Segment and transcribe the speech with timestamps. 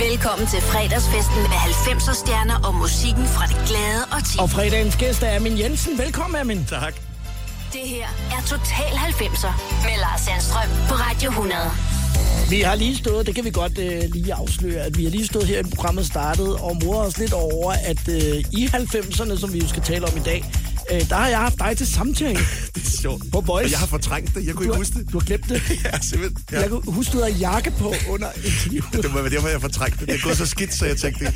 [0.00, 4.36] Velkommen til fredagsfesten med 90'er stjerner og musikken fra det glade og ti.
[4.40, 5.98] Og fredagens gæst er Amin Jensen.
[5.98, 6.64] Velkommen, Amin.
[6.64, 6.94] Tak.
[7.72, 9.52] Det her er Total 90'er
[9.84, 11.60] med Lars Sandstrøm på Radio 100.
[12.50, 15.26] Vi har lige stået, det kan vi godt øh, lige afsløre, at vi har lige
[15.26, 19.52] stået her i programmet startet og morer os lidt over, at øh, i 90'erne, som
[19.52, 20.44] vi jo skal tale om i dag,
[20.92, 22.38] øh, der har jeg haft dig til samtale
[22.74, 23.22] Det er sjovt.
[23.32, 23.64] på Boys.
[23.64, 24.46] Og jeg har fortrængt det.
[24.46, 25.12] Jeg kunne du, ikke har, huske det.
[25.12, 25.62] du har glemt det.
[25.84, 26.38] Ja, simpelthen.
[26.52, 26.60] Ja.
[26.60, 28.92] Jeg kunne huske, du havde jakke på under interviewet.
[28.92, 30.08] Det var derfor, jeg fortrængte det.
[30.08, 31.32] Det er gået så skidt, så jeg tænkte,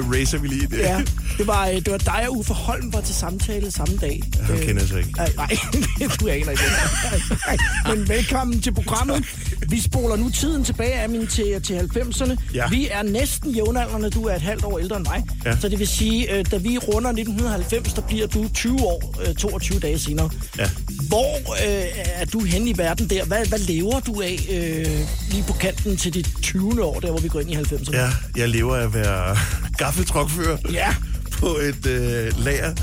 [0.00, 0.78] racer vi lige det.
[0.78, 1.02] Ja,
[1.38, 4.22] det var, øh, det var dig og Uffe Holm var til samtale samme dag.
[4.42, 5.10] Ham Øh, kender så ikke.
[5.16, 5.48] Nej, nej,
[6.20, 6.62] du aner ikke.
[6.62, 7.96] det.
[7.96, 9.24] Men velkommen til programmet.
[9.68, 12.36] Vi spoler nu tiden tilbage af min til, til 90'erne.
[12.54, 12.68] Ja.
[12.68, 14.10] Vi er næsten jævnaldrende.
[14.10, 15.24] Du er et halvt år ældre end mig.
[15.44, 15.56] Ja.
[15.60, 19.34] Så det vil sige, øh, da vi runder 1990, der bliver du 20 år, øh,
[19.34, 20.30] 22 dage senere.
[20.58, 20.70] Ja.
[21.08, 21.84] Hvor øh,
[22.14, 23.24] er du henne i verden der?
[23.24, 24.86] Hvad, hvad lever du af øh,
[25.30, 26.84] lige på kanten til dit 20.
[26.84, 27.92] år, der hvor vi går ind i 90'erne?
[27.96, 29.36] Ja, jeg lever af at være
[29.84, 30.94] gaffeltrukfører Ja.
[31.32, 32.74] på et øh, lager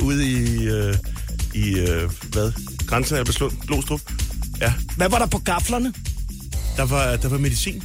[0.00, 0.94] ude i, øh,
[1.54, 2.52] i øh, hvad?
[2.86, 4.00] Grænsen af Beslund, Glostrup.
[4.60, 5.92] Ja, Hvad var der på gaflerne?
[6.76, 7.82] der var, der var medicin.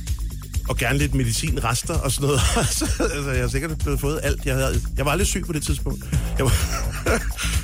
[0.70, 2.42] Og gerne lidt medicinrester og sådan noget.
[2.78, 4.46] Så, altså, jeg har sikkert blevet fået alt.
[4.46, 6.06] Jeg, havde, jeg var aldrig syg på det tidspunkt.
[6.38, 6.52] Jeg var,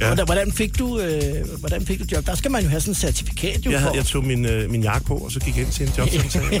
[0.00, 0.14] Ja.
[0.24, 1.22] hvordan, fik du, øh,
[1.58, 2.26] hvordan fik du job?
[2.26, 4.70] Der skal man jo have sådan et certifikat jo jeg, havde, jeg tog min, øh,
[4.70, 6.60] min jakke på, og så gik jeg ind til en jobsamtale.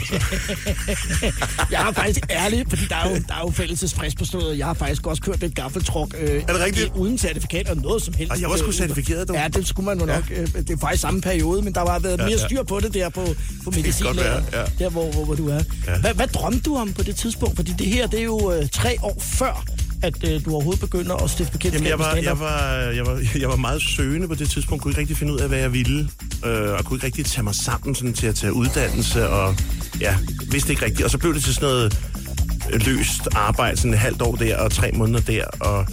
[1.70, 4.58] Jeg har faktisk ærligt, fordi der er jo, der er jo fællesesfrist på stedet.
[4.58, 6.14] Jeg har faktisk også kørt et gaffeltruk.
[6.20, 6.86] Øh, Er det rigtigt?
[6.94, 8.32] øh, Uden certifikat og noget som helst.
[8.32, 9.36] Og jeg var sgu Øh, certificeret, dog.
[9.36, 10.14] Ja, det skulle man jo Ja.
[10.16, 10.24] nok.
[10.30, 12.94] Øh, det er faktisk samme periode, men der var været Ja, mere styr på det
[12.94, 13.26] der på,
[13.64, 14.06] på medicin.
[14.16, 14.62] være, ja.
[14.84, 15.60] Der, hvor, hvor, hvor du er.
[15.86, 15.98] Ja.
[16.00, 17.56] Hvad, hvad drømte du om på det tidspunkt?
[17.56, 19.64] Fordi det her, det er jo øh, tre år før,
[20.02, 23.48] at øh, du overhovedet begynder at stifte bekendtskab jeg var, jeg, var, jeg, var, jeg
[23.48, 26.08] var meget søgende på det tidspunkt, kunne ikke rigtig finde ud af, hvad jeg ville,
[26.44, 29.54] øh, og kunne ikke rigtig tage mig sammen sådan, til at tage uddannelse, og
[30.00, 30.16] ja,
[30.50, 31.04] vidste ikke rigtigt.
[31.04, 31.98] Og så blev det til sådan noget
[32.86, 35.86] løst arbejde, sådan et halvt år der, og tre måneder der, og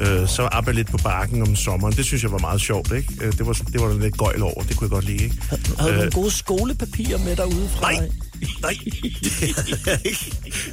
[0.00, 1.94] øh, så arbejdede jeg lidt på bakken om sommeren.
[1.96, 3.14] Det synes jeg var meget sjovt, ikke?
[3.20, 5.36] Øh, Det var, det var der lidt gøjl over, det kunne jeg godt lide, ikke?
[5.50, 7.92] Havde du Øh, nogle gode skolepapirer med derude fra?
[7.92, 8.08] Nej,
[8.62, 10.32] nej, det havde jeg ikke.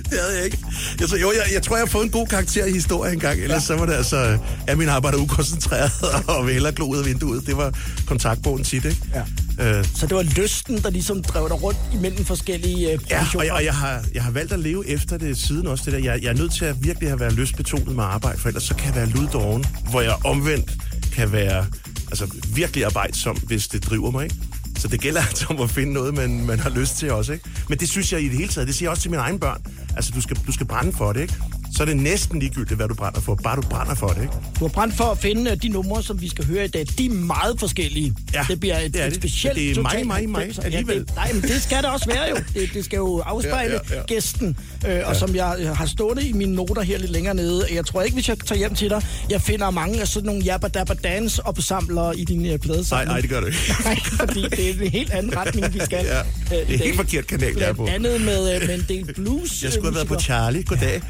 [0.10, 0.58] Det havde jeg ikke.
[1.00, 3.40] Jeg, så, jo, jeg, jeg tror, jeg har fået en god karakter i historie engang,
[3.42, 3.66] ellers ja.
[3.66, 5.92] så var det altså, at min arbejde er ukoncentreret
[6.38, 7.48] og vil hellere glo ud af vinduet.
[7.48, 7.74] Det var
[8.08, 8.98] kontaktbogen tit, ikke?
[9.16, 9.22] Ja.
[9.60, 13.46] Øh, Så det var lysten, der ligesom drev dig rundt imellem forskellige øh, Ja, og,
[13.46, 15.84] jeg, og jeg, har, jeg har valgt at leve efter det siden også.
[15.86, 16.00] Det der.
[16.00, 18.76] Jeg, jeg er nødt til at virkelig have været lystbetonet med arbejde, for ellers så
[18.76, 20.72] kan jeg være luddoven, hvor jeg omvendt
[21.14, 21.66] kan være
[22.08, 24.24] altså, virkelig arbejdsom, hvis det driver mig.
[24.24, 24.36] Ikke?
[24.78, 27.34] Så det gælder altså om at finde noget, man, man har lyst til også.
[27.34, 27.50] Ikke?
[27.70, 29.40] Men det synes jeg i det hele taget, det siger jeg også til mine egne
[29.40, 29.62] børn.
[29.96, 31.34] Altså, du skal, du skal brænde for det, ikke?
[31.78, 33.36] Så er det næsten ligegyldigt, hvad du brænder for.
[33.36, 34.34] Bare du brænder for det, ikke?
[34.60, 36.86] Du har brændt for at finde øh, de numre, som vi skal høre i dag.
[36.98, 38.16] De er meget forskellige.
[38.34, 39.22] Ja, det bliver et, det er et det.
[39.22, 40.66] specielt Det er mig, mig, mig 90'er.
[40.66, 40.96] alligevel.
[40.96, 42.36] Ja, det, nej, men det skal det også være jo.
[42.62, 44.06] Det, det skal jo afspejle Ja, ja, ja.
[44.06, 44.58] gæsten.
[44.88, 47.66] Øh, og som jeg øh, har stående i mine noter her lidt længere nede.
[47.74, 50.42] Jeg tror ikke, hvis jeg tager hjem til dig, jeg finder mange af sådan nogle
[50.44, 53.08] jabba dabba dance opsamlere i din øh, Nej, pladesamling.
[53.12, 53.60] nej, det gør du ikke.
[53.86, 56.06] Nej, fordi det er en helt anden retning, vi skal.
[56.50, 57.88] Ja, det er helt forkert kanal, jeg er på.
[57.88, 59.64] Andet med, øh, med en del blues.
[59.64, 60.20] Jeg skulle have været på.
[60.20, 60.64] Charlie.
[60.64, 61.02] Goddag.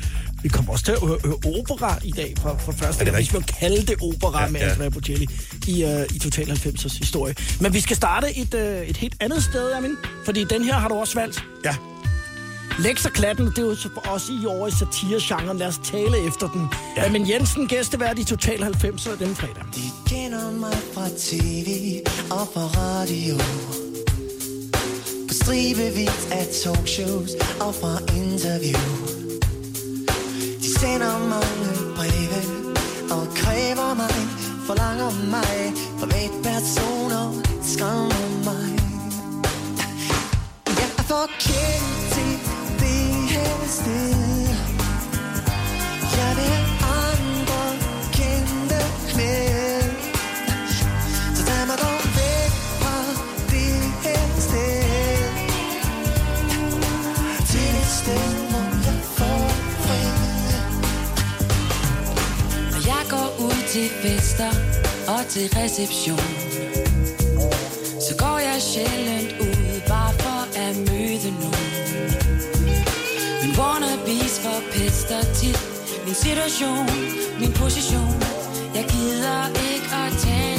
[0.44, 3.16] Vi kommer også til at høre, høre opera i dag for, for første gang.
[3.16, 4.72] Hvis må kalde det opera Ja, med ja.
[4.72, 5.28] Andrea Bocelli
[5.68, 7.36] i, uh, i Total 90'ers historie.
[7.62, 9.96] Men vi skal starte et, uh, et helt andet sted, Amin.
[10.26, 11.44] Fordi den her har du også valgt.
[11.66, 11.76] Ja,
[12.80, 15.58] Lex og Klatten, det er jo så for os i år i satiregenren.
[15.58, 16.68] Lad os tale efter den.
[16.98, 17.06] Ja.
[17.06, 19.64] Amin Jensen, gæstevært i Total 90'er den fredag.
[19.76, 22.00] De kender mig fra tv
[22.32, 23.38] og fra radio
[25.28, 29.17] På stribevis af talkshows og fra interview
[30.80, 32.40] sender mange breve
[33.16, 34.18] og kræver mig
[34.68, 37.26] Forlanger mig Privatpersoner
[37.62, 38.70] skræmmer mig.
[40.80, 42.34] Jeg er for kendt til
[42.80, 44.48] det her sted.
[46.18, 46.67] Jeg vil
[63.78, 64.52] til fester
[65.08, 66.28] og til reception.
[68.06, 71.70] Så går jeg sjældent ud bare for at møde nogen.
[73.42, 75.60] Min wannabes forpester tit
[76.06, 76.86] min situation,
[77.42, 78.14] min position.
[78.78, 79.40] Jeg gider
[79.72, 80.57] ikke at tale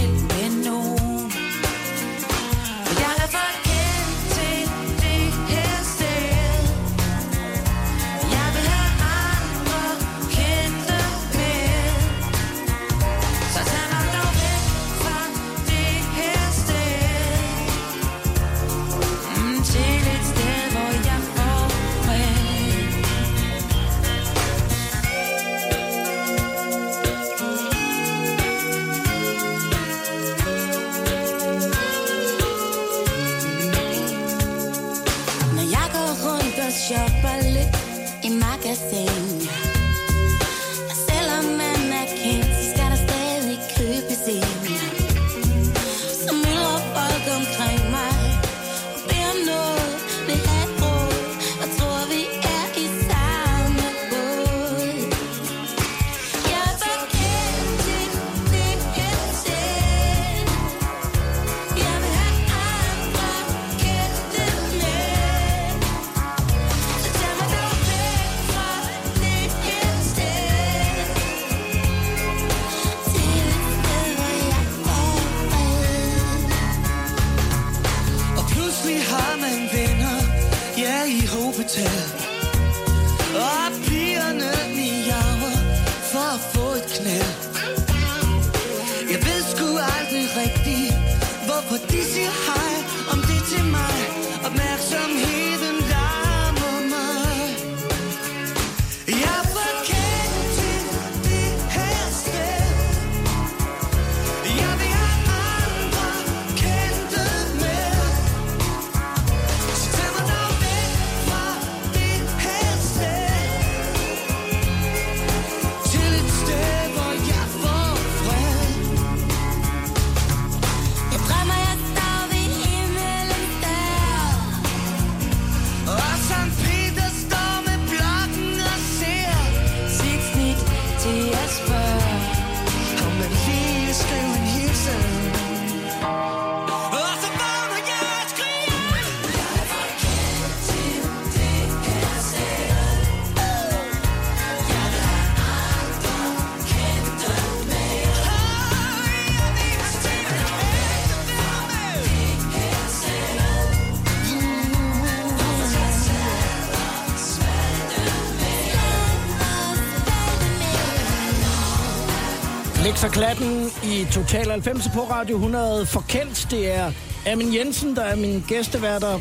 [163.09, 165.87] Lex klatten i Total 90 på Radio 100.
[165.87, 166.93] Forkendt, det er
[167.27, 169.21] Amin Jensen, der er min gæsteværter.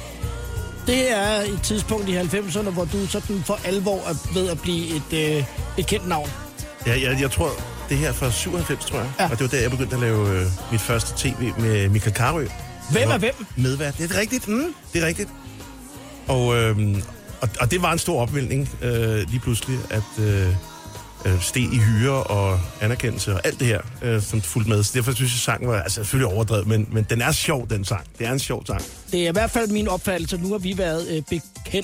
[0.87, 4.95] Det er et tidspunkt i 90'erne, hvor du sådan for alvor er ved at blive
[4.95, 5.43] et, øh,
[5.77, 6.29] et kendt navn.
[6.85, 7.49] Ja, jeg, jeg tror,
[7.89, 9.11] det her er fra 97, tror jeg.
[9.19, 9.23] Ja.
[9.23, 12.47] Og det var der, jeg begyndte at lave øh, mit første tv med Michael Carø.
[12.91, 13.45] Hvem er hvem?
[13.55, 13.97] Medvært.
[13.97, 14.47] Det er rigtigt.
[14.47, 14.73] Mm.
[14.93, 15.29] Det er rigtigt.
[16.27, 16.77] Og, øh,
[17.41, 20.55] og, og det var en stor opvinding øh, lige pludselig, at øh,
[21.25, 24.83] øh, steg i hyre og anerkendelse og alt det her, øh, som fulgte med.
[24.83, 27.85] Så derfor synes jeg, sangen var altså, selvfølgelig overdrevet, men, men den er sjov, den
[27.85, 28.03] sang.
[28.19, 28.81] Det er en sjov sang.
[29.11, 30.37] Det er i hvert fald min opfattelse.
[30.37, 31.41] Nu har vi været øh, Big
[31.73, 31.81] i,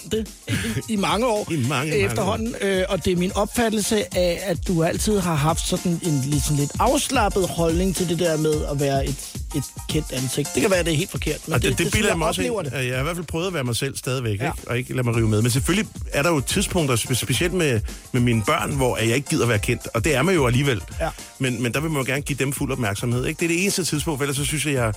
[0.94, 2.56] i mange år I mange, mange efterhånden.
[2.62, 6.44] Øh, og det er min opfattelse af, at du altid har haft sådan en lidt,
[6.44, 10.50] sådan lidt afslappet holdning til det der med at være et, et kendt ansigt.
[10.54, 11.48] Det kan være, at det er helt forkert.
[11.48, 12.72] Men Og det, det, det bilder jeg mig også oplever det.
[12.74, 14.46] Jeg har i hvert fald prøvet at være mig selv stadigvæk, Ja.
[14.46, 14.58] ikke?
[14.70, 15.42] og ikke lade mig rive med.
[15.42, 17.82] Men selvfølgelig er der jo tidspunkter, spe- specielt med,
[18.12, 19.88] med mine børn, hvor jeg ikke gider være kendt.
[19.94, 20.82] Og det er man jo alligevel.
[21.00, 21.10] Ja.
[21.40, 23.26] Men, men der vil man jo gerne give dem fuld opmærksomhed.
[23.26, 23.40] Ikke?
[23.40, 24.94] Det er det eneste tidspunkt, for ellers så synes jeg, jeg,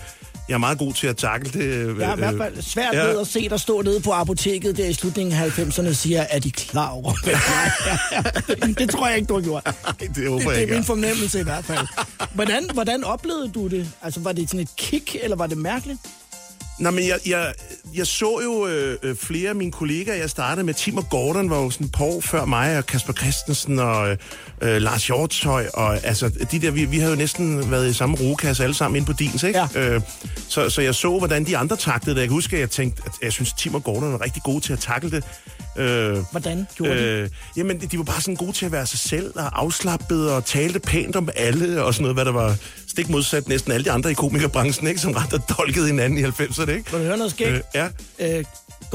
[0.48, 1.60] jeg er meget god til at takle det.
[1.66, 3.04] øh, Jeg har i hvert fald svært ja.
[3.04, 6.22] ved at se dig stå nede på apoteket der i slutningen af 90'erne og siger,
[6.30, 8.66] er de klar over, er?
[8.78, 9.64] det tror jeg ikke, du har gjort.
[10.00, 10.72] det Det, håber det jeg er ikke.
[10.72, 10.84] min er.
[10.84, 11.86] fornemmelse i hvert fald.
[12.34, 13.88] Hvordan, hvordan oplevede du det?
[14.02, 16.00] Altså, var det sådan et kick, eller var det mærkeligt?
[16.78, 17.52] Nå, men jeg, jeg,
[17.94, 20.16] jeg så jo øh, øh, flere af mine kollegaer.
[20.16, 22.86] Jeg startede med Tim og Gordon, var jo sådan et par år før mig, og
[22.86, 24.16] Kasper Christensen og øh,
[24.60, 25.66] øh, Lars Hjortøj.
[25.74, 28.96] Og altså, de der, vi, vi havde jo næsten været i samme rugekasse alle sammen
[28.96, 29.58] inde på Dins, ikke?
[29.74, 29.94] Ja.
[29.94, 30.00] Øh,
[30.48, 32.20] så, så jeg så, hvordan de andre taklede det.
[32.20, 34.60] Jeg kan huske, at jeg tænkte, at jeg synes, Tim og Gordon var rigtig gode
[34.60, 35.24] til at takle det.
[35.78, 37.04] Øh, Hvordan gjorde de?
[37.04, 40.44] Øh, jamen, de var bare sådan gode til at være sig selv og afslappet og
[40.44, 42.56] talte pænt om alle og sådan noget, hvad der var
[42.88, 45.00] stik modsat næsten alle de andre i komikerbranchen, ikke?
[45.00, 46.90] Som ret og dolkede hinanden i 90'erne, ikke?
[46.92, 47.50] Vil du høre noget skægt?
[47.50, 47.88] Øh, ja.
[48.18, 48.44] Øh,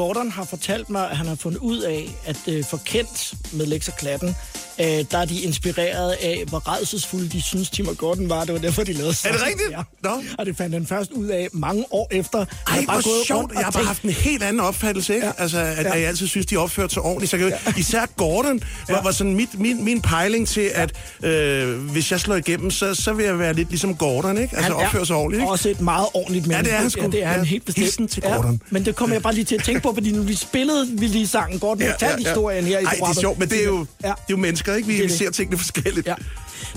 [0.02, 3.66] Gordon har fortalt mig, at han har fundet ud af, at øh, for kendt med
[3.66, 4.36] Lex og Klatten,
[4.80, 8.44] øh, der er de inspireret af, hvor redselsfulde de synes, Tim og Gordon var.
[8.46, 9.72] Det var derfor, de lavede Er det rigtigt?
[9.72, 9.82] Ja.
[10.04, 10.24] Nå.
[10.38, 12.38] Og det fandt han først ud af mange år efter.
[12.40, 13.52] Ej, bare hvor gået sjovt.
[13.54, 15.26] Jeg har bare haft en helt anden opfattelse, ikke?
[15.28, 15.34] Ja.
[15.38, 15.42] Ja.
[15.44, 15.82] Altså, at, Ja.
[15.82, 15.94] ja.
[15.94, 17.32] at jeg altid synes, de opførte sig ordentligt.
[17.32, 19.02] Så jeg, kan, Især Gordon var, Ja.
[19.02, 20.94] var sådan mit, min, min pejling til, at
[21.24, 24.56] øh, hvis jeg slår igennem, så, så vil jeg være lidt ligesom Gordon, ikke?
[24.58, 25.52] Altså han opføre sig ordentligt, ikke?
[25.52, 26.66] også et meget ordentligt menneske.
[26.70, 27.02] det er han sgu.
[27.02, 27.44] Ja, det er han Ja.
[27.46, 27.84] helt bestemt.
[27.84, 28.62] Hilsen til Gordon.
[28.70, 31.08] men det kommer jeg bare lige til at tænke på, fordi nu vi spillede vi
[31.08, 31.60] lige sangen.
[31.60, 34.08] Gordon, ja, ja, historien her i Ej, det er sjovt, men det er jo, Ja.
[34.08, 34.88] det er jo mennesker, ikke?
[34.88, 35.18] Vi, Det vi det.
[35.18, 36.08] ser tingene forskelligt.
[36.08, 36.16] Ja.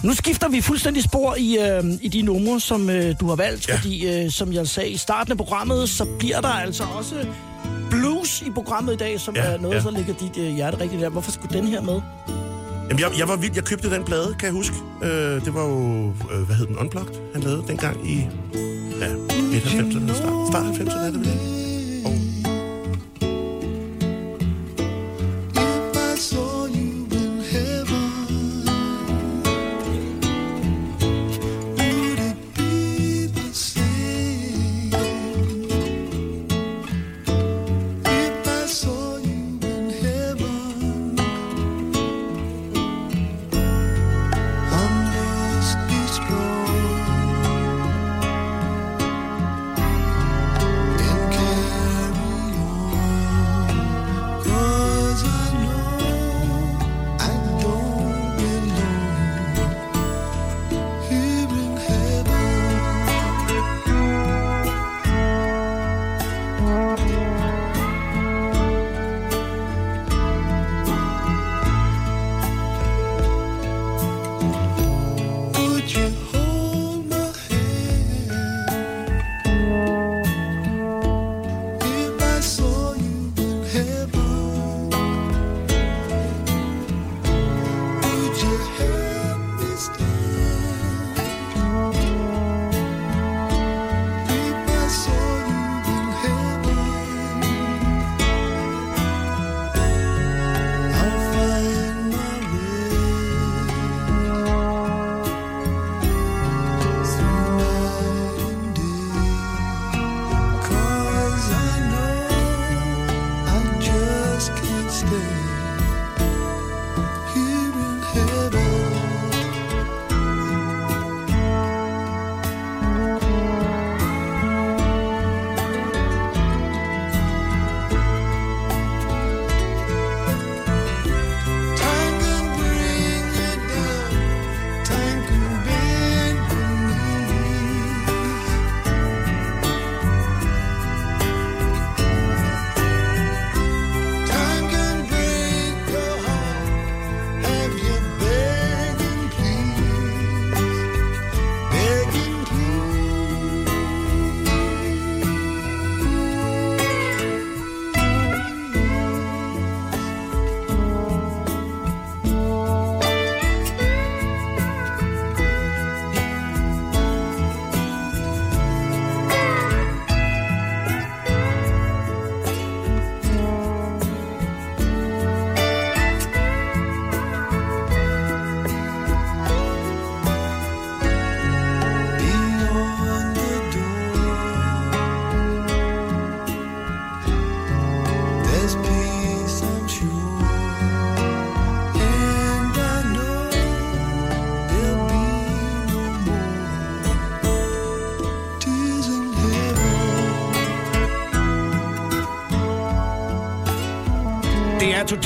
[0.03, 3.69] Nu skifter vi fuldstændig spor i, øh, i de numre, som øh, du har valgt,
[3.69, 3.73] ja.
[3.73, 3.79] Ja.
[3.79, 7.15] fordi øh, som jeg sagde i starten af programmet, så bliver der altså også
[7.91, 9.79] blues i programmet i dag, som ja, Ja, er noget, ja.
[9.79, 9.83] ja.
[9.85, 11.09] så ligger dit øh, hjerte rigtigt der.
[11.09, 12.01] Hvorfor skulle den her med?
[12.89, 13.53] Jamen, jeg, jeg var vild.
[13.55, 14.77] Jeg købte den plade, kan jeg huske.
[15.03, 18.17] Øh, det var jo, øh, hvad hed den, Unplugged, han lavede dengang i
[19.01, 19.09] ja,
[19.43, 21.64] midt 90'erne, start, start 90'erne er det vel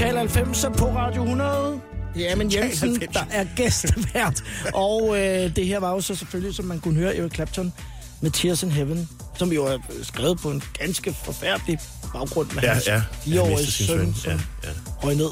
[0.09, 1.81] Total 90 på Radio 100.
[2.15, 3.13] Det er Amin Jensen, 90.
[3.17, 4.43] der er gæstevært.
[4.75, 7.73] Og øh, det her var jo så selvfølgelig, som man kunne høre, Eric Clapton
[8.21, 11.79] med Tears in Heaven, som jo er skrevet på en ganske forfærdelig
[12.13, 13.03] baggrund med Ja, hans ja.
[13.23, 14.69] Fireårige søn, som Ja, ja.
[15.05, 15.31] røg ned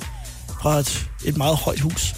[0.61, 2.14] fra et, et meget højt hus.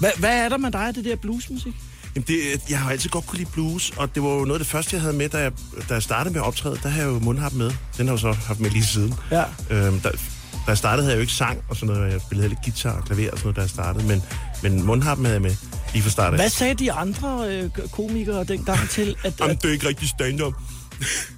[0.00, 1.74] Hvad, hvad er der med dig af det der bluesmusik?
[2.14, 2.36] Jamen det,
[2.70, 4.94] jeg har altid godt kunne lide blues, og det var jo noget af det første,
[4.96, 5.52] jeg havde med, da jeg,
[5.88, 6.78] da jeg startede med at optræde.
[6.82, 7.70] Der havde jeg jo mundharp med.
[7.96, 9.14] Den har jeg jo så haft med lige siden.
[9.30, 9.44] Ja.
[9.70, 10.10] Øhm, da,
[10.66, 12.12] da jeg startede, havde jeg jo ikke sang og sådan noget.
[12.12, 14.06] Jeg spillede lidt guitar og klaver og sådan noget, da jeg startede.
[14.06, 14.22] Men,
[14.62, 15.54] men mundharpen havde jeg med
[15.92, 16.38] lige fra start af.
[16.38, 20.08] Hvad sagde de andre øh, komikere dengang til, at, Jamen, at, det er ikke rigtig
[20.08, 20.54] stand-up.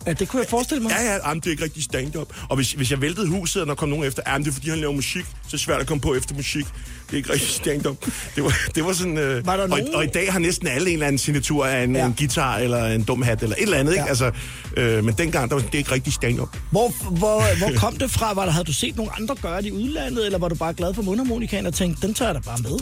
[0.06, 0.90] At det kunne jeg forestille mig?
[0.90, 2.28] Ja, ja, jamen, det er ikke rigtig stand-up.
[2.48, 4.68] Og hvis, hvis jeg væltede huset, og der kom nogen efter, jamen, det er fordi,
[4.70, 6.64] han laver musik, så er det svært at komme på efter musik.
[7.06, 7.96] Det er ikke rigtig stand-up.
[8.36, 9.18] Det var, det var sådan...
[9.18, 11.66] Øh, Var der og, nogen- og, i dag har næsten alle en eller anden signatur
[11.66, 12.00] af en, Ja.
[12.00, 12.06] ja.
[12.06, 14.02] en guitar, eller en dum hat, eller et eller andet, ikke?
[14.02, 14.08] Ja.
[14.08, 14.30] Altså,
[14.76, 16.56] øh, men dengang, der var det er ikke rigtig stand-up.
[16.70, 18.34] Hvor, hvor, hvor kom det fra?
[18.34, 20.74] Var der, havde du set nogle andre gøre det i udlandet, eller var du bare
[20.74, 22.78] glad for mundharmonikaen og tænkte, den tager jeg da bare med?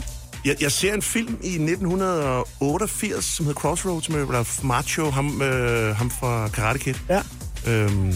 [0.47, 5.95] Jeg, jeg ser en film i 1988, som hedder Crossroads, med Ralph Macchio, ham, øh,
[5.95, 6.93] ham fra Karate Kid.
[7.09, 7.21] Ja.
[7.67, 8.13] øhm,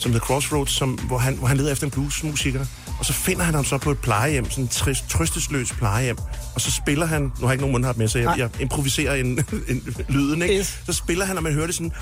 [0.00, 2.66] som hedder Crossroads, som, hvor, han, hvor han leder efter en bluesmusiker.
[2.98, 6.16] Og så finder han ham så på et plejehjem, sådan et trist, trøstesløs plejehjem.
[6.54, 8.34] Og så spiller han, nu har jeg ikke nogen mundharp med, så jeg, Nej.
[8.38, 9.26] jeg improviserer en,
[9.68, 10.58] en lyden, ikke?
[10.58, 10.78] Yes.
[10.86, 11.92] Så spiller han, og man hører det sådan...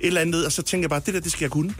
[0.00, 1.74] Et eller andet, og så tænker jeg bare, det der, det skal jeg kunne.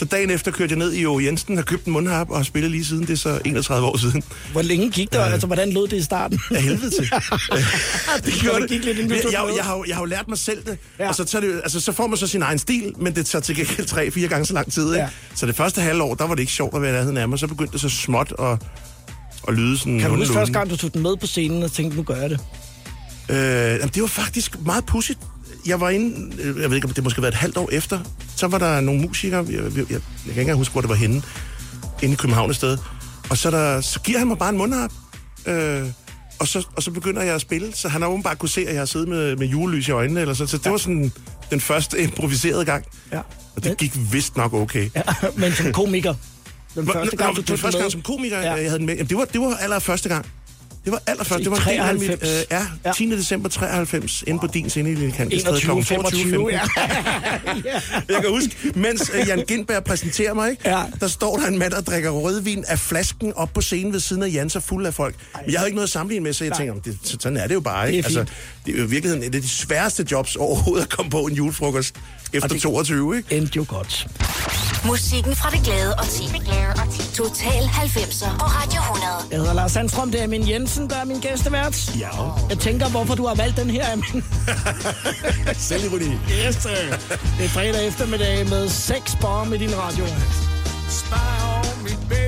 [0.00, 1.20] Så dagen efter kørte jeg ned i O.
[1.20, 3.02] Jensen og købte en mundharp og har spillet lige siden.
[3.02, 4.22] Det er så 31 år siden.
[4.52, 5.18] Hvor længe gik det?
[5.18, 6.40] Altså, hvordan lød det i starten?
[6.50, 7.10] Af helvede til.
[8.24, 8.68] det gjorde det.
[8.70, 11.08] gik lidt, jeg, jeg, jeg, har, jeg har jo lært mig selv det, Ja.
[11.08, 13.42] og så, tager det, altså, så får man så sin egen stil, men det tager
[13.42, 14.86] til gengæld tre-fire gange så lang tid.
[14.86, 14.98] Ikke?
[14.98, 15.08] Ja.
[15.34, 17.46] Så det første halvår, der var det ikke sjovt at være nærheden af mig, så
[17.46, 18.58] begyndte det så småt at,
[19.48, 21.72] at lyde sådan Kan du huske første gang, du tog den med på scenen og
[21.72, 22.40] tænkte, nu gør jeg det?
[23.28, 25.18] Øh, jamen, det var faktisk meget pudsigt.
[25.66, 28.00] Jeg var inde, øh, jeg ved ikke, om det måske været et halvt år efter,
[28.36, 30.90] så var der nogle musikere, jeg, jeg, jeg, jeg kan ikke engang huske, hvor det
[30.90, 31.22] var henne,
[32.02, 32.78] inde i København et sted.
[33.30, 34.90] Og så, der, så giver han mig bare en mundharp,
[35.46, 35.82] øh,
[36.38, 37.72] og, så, og så begynder jeg at spille.
[37.74, 40.20] Så han har åbenbart kunne se, at jeg har siddet med, med julelys i øjnene,
[40.20, 40.70] eller så, så det ja.
[40.70, 41.12] var sådan
[41.50, 42.84] den første improviserede gang.
[43.12, 43.20] Ja.
[43.56, 44.90] Og det gik vist nok okay.
[44.94, 45.02] Ja,
[45.36, 46.14] men som komiker.
[46.74, 47.90] Den første nå, gang, du den tog første den gang med.
[47.90, 48.52] som komiker, Ja.
[48.52, 48.94] jeg havde den med.
[48.94, 50.26] Jamen, det var, det var allerførste gang.
[50.84, 51.40] Det var allerførste.
[51.40, 52.40] I Det var en del af mit, 93.
[52.40, 52.92] øh, ja, Ja.
[52.92, 53.10] 10.
[53.10, 55.32] december 93, inde på din scene i Lille Kant.
[55.32, 56.60] 21, 25, ja.
[58.08, 60.68] Jeg kan huske, mens øh, Jan Gindberg præsenterer mig, ikke?
[60.68, 60.82] Ja.
[61.00, 64.22] der står der en mand, der drikker rødvin af flasken op på scenen ved siden
[64.22, 65.14] af Jan, så fuld af folk.
[65.44, 67.46] Men jeg havde ikke noget at sammenligne med, så jeg tænker, det, så- sådan er
[67.46, 67.92] det jo bare.
[67.92, 68.08] Ikke?
[68.08, 68.34] Det altså,
[68.66, 71.34] det er jo i virkeligheden et af de sværeste jobs overhovedet at komme på en
[71.34, 71.94] julefrokost
[72.32, 73.34] efter det- 22, ikke?
[73.36, 74.06] Endte jo godt.
[74.84, 76.22] Musikken fra det glade og ti.
[77.14, 79.06] Total 90'er på Radio 100.
[79.30, 81.90] Jeg hedder Lars Sandstrøm, det er min Jensen, der er min gæstevært.
[81.98, 82.08] Ja.
[82.50, 84.24] Jeg tænker, hvorfor du har valgt den her, Amin.
[85.68, 86.04] Selvironi.
[86.46, 86.70] Yes, sir.
[87.38, 90.06] Det er fredag eftermiddag med seks bomb i din radio.
[90.90, 92.19] Spy on me, baby,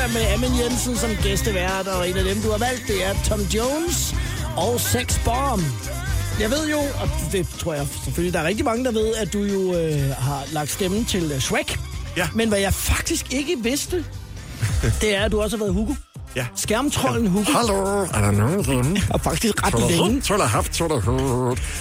[0.00, 3.14] 90 med Amin Jensen som gæstevært, og en af dem, du har valgt, det er
[3.24, 4.14] Tom Jones
[4.56, 5.62] og Sex Bomb.
[6.40, 9.32] Jeg ved jo, og det tror jeg selvfølgelig, der er rigtig mange, der ved, at
[9.32, 11.78] du jo øh, har lagt stemmen til øh, Shrek.
[12.16, 12.28] Ja.
[12.34, 14.04] Men hvad jeg faktisk ikke vidste,
[15.00, 15.94] det er, at du også har været Hugo.
[16.36, 16.46] Ja.
[16.56, 17.52] Skærmtrollen Hugo.
[17.52, 19.00] Hallo, er der nogen derinde?
[19.10, 20.20] Og faktisk ret længe.
[20.20, 20.88] Tror haft, tror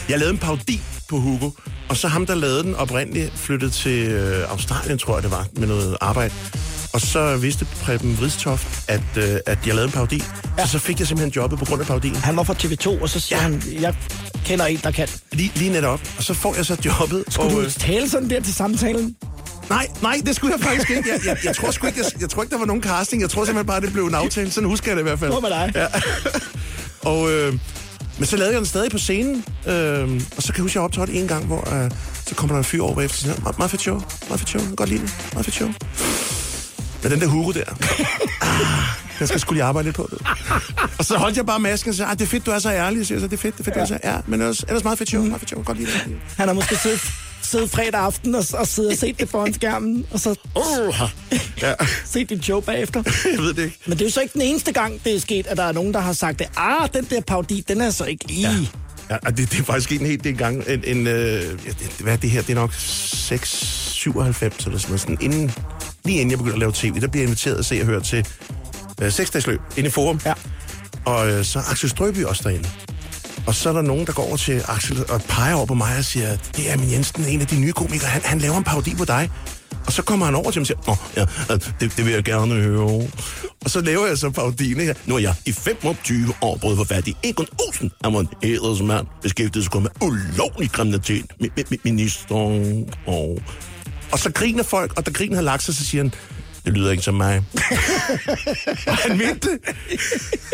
[0.10, 1.50] Jeg lavede en parodi på Hugo,
[1.90, 5.48] og så ham, der lavede den oprindeligt, flyttede til øh, Australien, tror jeg det var,
[5.56, 6.34] med noget arbejde.
[6.94, 10.24] Og så vidste Preben Vridstoft, at, øh, at jeg lavede en parodi.
[10.58, 10.66] Ja.
[10.66, 12.16] Så, så fik jeg simpelthen jobbet på grund af parodien.
[12.16, 13.44] Han var fra TV2, og så siger Ja.
[13.44, 13.96] han, jeg
[14.46, 15.08] kender en, der kan.
[15.32, 16.00] Lige, lige netop.
[16.18, 17.24] Og så får jeg så jobbet.
[17.30, 19.16] Skulle og, du øh, tale sådan der til samtalen?
[19.70, 21.10] Nej, nej, det skulle jeg faktisk ikke.
[21.14, 23.22] Jeg, jeg, jeg, tror sgu ikke, jeg, jeg tror ikke, der var nogen casting.
[23.22, 24.52] Jeg tror simpelthen bare, det blev en aftale.
[24.52, 25.32] Sådan husker jeg det i hvert fald.
[25.32, 25.72] Hvor med dig?
[25.76, 25.88] Ja.
[27.12, 27.54] og, øh,
[28.18, 29.36] men så lavede jeg den stadig på scenen.
[29.68, 31.92] Øh, og så kan jeg huske, at jeg optrådte en gang, hvor øh,
[32.28, 33.30] så kommer der en fyr over bagefter.
[33.32, 33.96] og siger, "Meget- fedt show.
[34.28, 34.76] Meget fedt show.
[34.76, 35.14] Godt lide det.
[35.34, 35.70] Meget fedt show.
[37.04, 37.64] Men den der Hugo der,
[38.42, 38.50] ah,
[39.20, 40.10] den skal skulle lige arbejde lidt på.
[40.12, 40.28] Det.
[41.00, 42.72] Og så holdt jeg bare masken og sagde, "Ah, det er fedt, du er så
[42.72, 42.98] ærlig.
[42.98, 44.84] Jeg så, det er fedt, det er fedt, du er så ja, men ellers, ellers
[44.84, 45.24] meget fedt show.
[45.24, 45.60] Meget fedt show.
[45.60, 46.16] Jeg godt lide det.
[46.38, 47.02] Han har måske siddet,
[47.42, 50.96] siddet fredag aften og, og siddet og set det foran skærmen, og så Uh,
[51.62, 51.74] ja,
[52.06, 53.04] set dit show bagefter.
[53.34, 53.78] jeg ved det ikke.
[53.86, 55.72] Men det er jo så ikke den eneste gang, det er sket, at der er
[55.72, 58.72] nogen, der har sagt, at ah, den der parodi, den er så ikke lige.
[59.10, 60.64] Ja, og det, det er faktisk en helt det gang.
[60.68, 62.42] En, en, øh, ja, det, hvad er det her?
[62.42, 63.50] Det er nok 6,
[63.94, 65.02] 97 eller sådan noget.
[65.02, 65.52] Sådan inden,
[66.06, 68.02] lige inden jeg begyndte at lave tv, der bliver jeg inviteret at se og høre
[68.02, 68.28] til
[69.02, 70.20] øh, seksdagsløb inde i Forum.
[70.26, 70.34] Ja.
[71.06, 72.70] Og øh, så er Axel Strøby også derinde.
[73.48, 75.98] Og så er der nogen, der går over til Axel og peger over på mig
[75.98, 78.64] og siger, det er min Jensen, en af de nye komikere, han, han laver en
[78.64, 79.30] parodi på dig.
[79.86, 82.24] Og så kommer han over til mig og siger, Nå, ja, det, det vil jeg
[82.24, 83.08] gerne høre.
[83.66, 84.96] Og så laver jeg så parodien, ikke?
[85.06, 87.16] Nu er jeg i 25 år både forfærdig.
[87.24, 91.26] Egon Olsen er en ædelsmand, beskæftiget sig kun med ulovlig kriminalitet.
[91.44, 92.36] Mi- mi- mi- Minister
[93.08, 93.40] og...
[94.12, 96.14] Og så griner folk, og da grinen har lagt sig, så siger han,
[96.66, 97.44] det lyder ikke som mig.
[98.88, 99.60] og han mente det.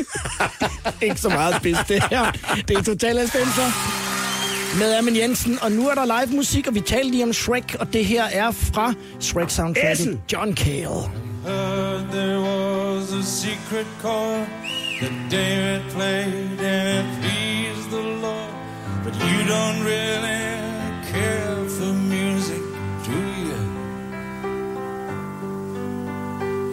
[1.02, 2.32] Ikke så meget spids, det her.
[2.68, 3.72] Det er Total 90'er
[4.80, 7.76] med Amin Jensen, og nu er der live musik, og vi talte lige om Shrek,
[7.80, 10.20] og det her er fra Shrek soundtracket.
[10.32, 11.26] John Cale.
[11.46, 14.48] heard there was a secret chord
[15.00, 18.54] that David played and it pleased the Lord.
[19.04, 20.44] But you don't really
[21.12, 21.55] care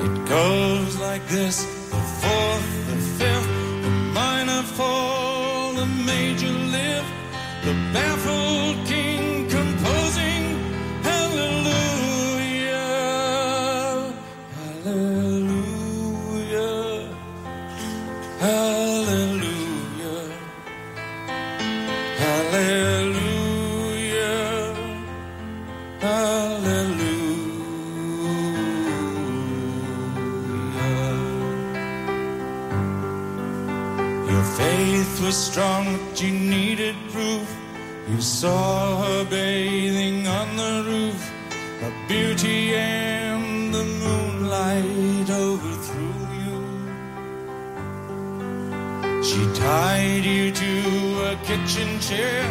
[0.04, 3.48] It goes like this the fourth, the fifth,
[3.84, 7.06] the minor fall, the major lift,
[7.64, 10.44] the baffled king composing
[11.02, 12.82] hallelujah.
[14.84, 16.02] Hallelujah.
[18.40, 18.81] Hallelujah.
[35.22, 37.48] Was strong, but you needed proof.
[38.08, 41.20] You saw her bathing on the roof,
[41.80, 46.58] her beauty and the moonlight overthrew you.
[49.22, 50.74] She tied you to
[51.30, 52.42] a kitchen chair.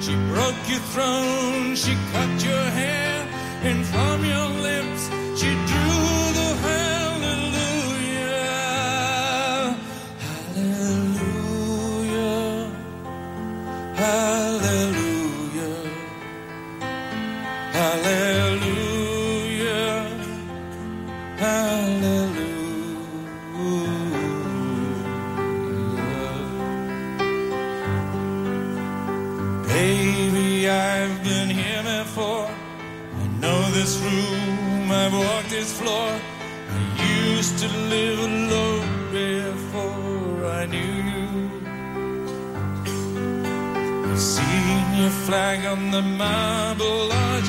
[0.00, 1.76] She broke your throne.
[1.76, 3.28] She cut your hair.
[3.62, 5.02] And from your lips,
[5.40, 6.25] she drew
[14.06, 15.78] Hallelujah.
[17.78, 19.16] Hallelujah.
[21.42, 22.46] Hallelujah.
[29.66, 32.48] Baby, I've been here before.
[33.22, 36.10] I know this room, I've walked this floor.
[36.76, 36.80] I
[37.26, 41.25] used to live alone before I knew you.
[44.96, 47.48] Your flag on the marble arch,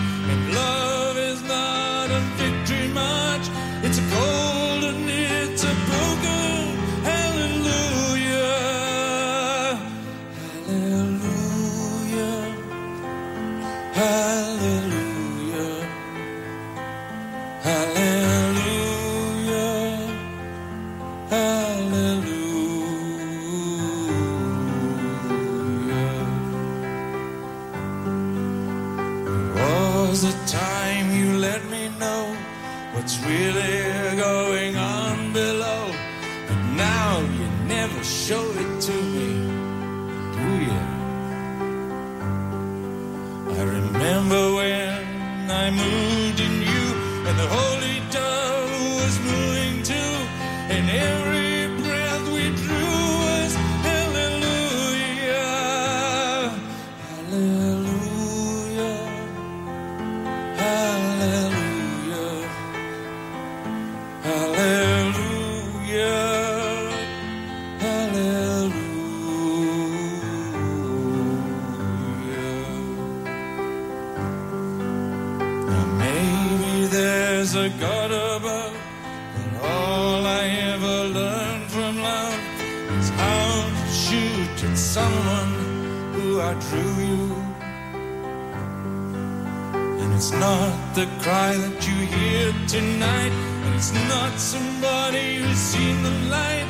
[90.97, 93.31] the cry that you hear tonight.
[93.65, 96.65] And it's not somebody who's seen the light.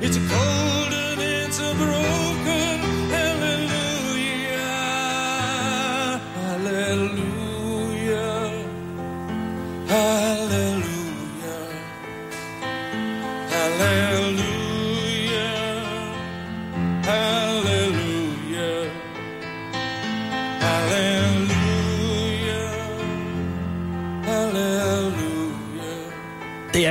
[0.00, 0.61] It's a cold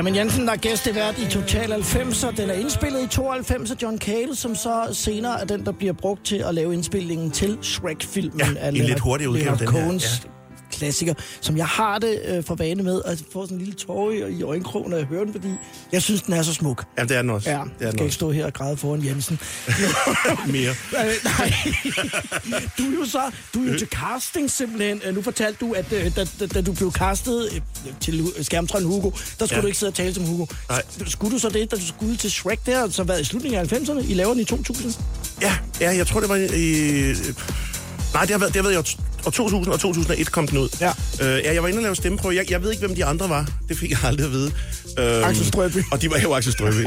[0.02, 2.36] Amin Jensen, der er gæstevært i Total 90'er.
[2.36, 5.92] Den er indspillet i 92 af John Cale, som så senere er den, der bliver
[5.92, 8.38] brugt til at lave indspillingen til Shrek-filmen.
[8.38, 10.26] Ja, af en lidt hurtig udgave, den her, Cohens
[10.72, 14.10] klassiker, som jeg har det øh, for vane med, at få sådan en lille tår
[14.10, 15.48] i, i øjenkrogen, når jeg hører den, fordi
[15.92, 16.84] jeg synes, den er så smuk.
[16.98, 17.50] Ja, det er den også.
[17.50, 19.38] Ja, det er jeg skal ikke stå her og græde foran Jensen.
[20.46, 20.74] Mere.
[21.02, 21.52] Øh, nej.
[22.78, 23.20] Du er jo så,
[23.54, 25.00] du er jo til casting simpelthen.
[25.04, 27.60] Øh, Nu fortalte du, at øh, da, da, da du blev castet øh,
[28.00, 29.60] til skærmtrøjen Hugo, der skulle Ja.
[29.60, 30.46] du ikke sidde og tale som Hugo.
[30.68, 30.82] Nej.
[31.06, 33.72] Skulle du så det, da du skulle til Shrek der, så hvad i slutningen af
[33.72, 34.10] 90'erne?
[34.10, 34.94] I laver den i 2000?
[35.42, 37.12] Ja, ja, jeg tror, det var i...
[38.14, 38.76] Nej, det har været, det har været i
[39.26, 40.68] år 2000 og 2001 kom den ud.
[40.80, 40.88] Ja.
[41.22, 42.34] Øh, ja, jeg var inde og lave stemmeprøve.
[42.36, 43.46] Jeg, jeg ved ikke, hvem de andre var.
[43.68, 44.52] Det fik jeg aldrig at vide.
[44.98, 45.76] Øhm, Axel Strøby.
[45.90, 46.84] Og de var jo Axel Strøby.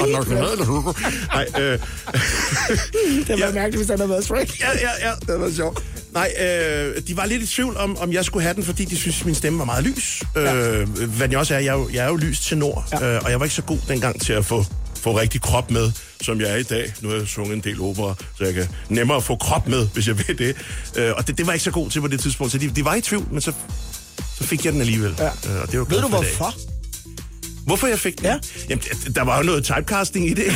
[0.00, 0.96] og.
[1.34, 3.46] Nej, øh, Det var Ja.
[3.46, 3.52] ja.
[3.52, 4.60] mærkeligt, hvis han havde været Shrek.
[4.60, 5.82] ja, ja, ja, det var sjovt.
[6.12, 8.96] Nej, øh, de var lidt i tvivl om, om jeg skulle have den, fordi de
[8.96, 10.22] synes, min stemme var meget lys.
[10.36, 10.54] Ja.
[10.54, 13.06] Øh, hvad jeg også er, jeg er jo, jeg er jo lys til nord, ja.
[13.14, 14.64] øh, og jeg var ikke så god dengang til at få,
[15.02, 15.90] få rigtig krop med,
[16.22, 16.92] som jeg er i dag.
[17.00, 20.08] Nu har jeg sunget en del opera, så jeg kan nemmere få krop med, hvis
[20.08, 20.56] jeg vil det.
[20.96, 22.84] Øh, og det, det var ikke så god til på det tidspunkt, så de, de
[22.84, 23.52] var i tvivl, men så,
[24.38, 25.14] så fik jeg den alligevel.
[25.18, 25.26] Ja.
[25.26, 26.54] Øh, og det var Ved du hvorfor?
[27.68, 28.26] Hvorfor jeg fik den?
[28.26, 28.38] Ja.
[28.68, 30.46] Jamen, der var jo noget typecasting i det,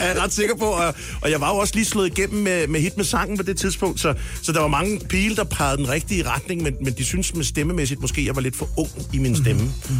[0.00, 0.64] er jeg ret sikker på.
[0.64, 3.42] Og, og jeg var jo også lige slået igennem med, med hit med sangen på
[3.42, 6.92] det tidspunkt, så, så der var mange pile, der pegede den rigtige retning, men, men
[6.92, 9.62] de synes med stemmemæssigt måske, jeg var lidt for ung i min stemme.
[9.62, 9.98] Mm-hmm.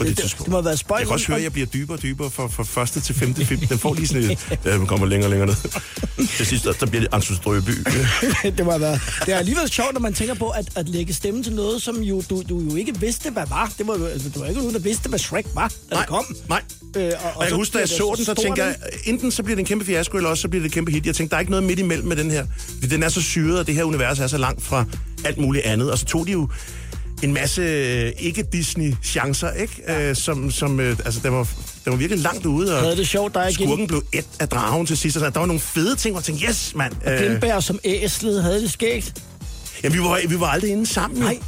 [0.00, 0.44] På det, Det- tidspunkt.
[0.44, 1.00] det må have været spøjst.
[1.00, 3.46] Jeg kan også høre, at jeg bliver dybere og dybere fra, fra første til femte
[3.46, 3.60] film.
[3.66, 4.58] Den får lige sådan et...
[4.64, 5.46] Ja, den kommer længere og længere
[6.16, 6.26] ned.
[6.36, 7.70] Til sidst, der, bliver det Axel Strøby.
[8.58, 11.42] det, var været, det er alligevel sjovt, når man tænker på at, at lægge stemme
[11.42, 13.72] til noget, som jo, du, du jo ikke vidste, hvad var.
[13.78, 16.36] Det var altså, du var ikke nogen, der vidste, hvad Shrek var, da det kom.
[16.48, 16.62] Nej.
[16.96, 19.42] Øh, og, Og jeg så husker, da jeg så den, så tænker jeg, enten så
[19.42, 21.06] bliver det en kæmpe fiasko, eller også så bliver det et kæmpe hit.
[21.06, 22.46] Jeg tænkte, der er ikke noget midt imellem med den her.
[22.68, 24.84] Fordi den er så syret, og det her univers er så langt fra
[25.24, 25.90] alt muligt andet.
[25.92, 26.48] Og så tog de jo
[27.22, 29.82] en masse øh, ikke-Disney-chancer, ikke?
[29.88, 30.08] Ja.
[30.08, 31.48] Øh, som, som øh, altså, den var,
[31.84, 34.26] den var virkelig langt ude, og Havde det sjovt, der er igen skurken blev et
[34.40, 35.16] af dragen til sidst.
[35.16, 36.92] Og så, der var nogle fede ting, hvor jeg tænkte, yes, mand.
[37.06, 39.22] Øh, Gindberg som æslet havde det skægt.
[39.82, 41.20] Jamen, vi var, vi var aldrig inde sammen.
[41.20, 41.38] Nej.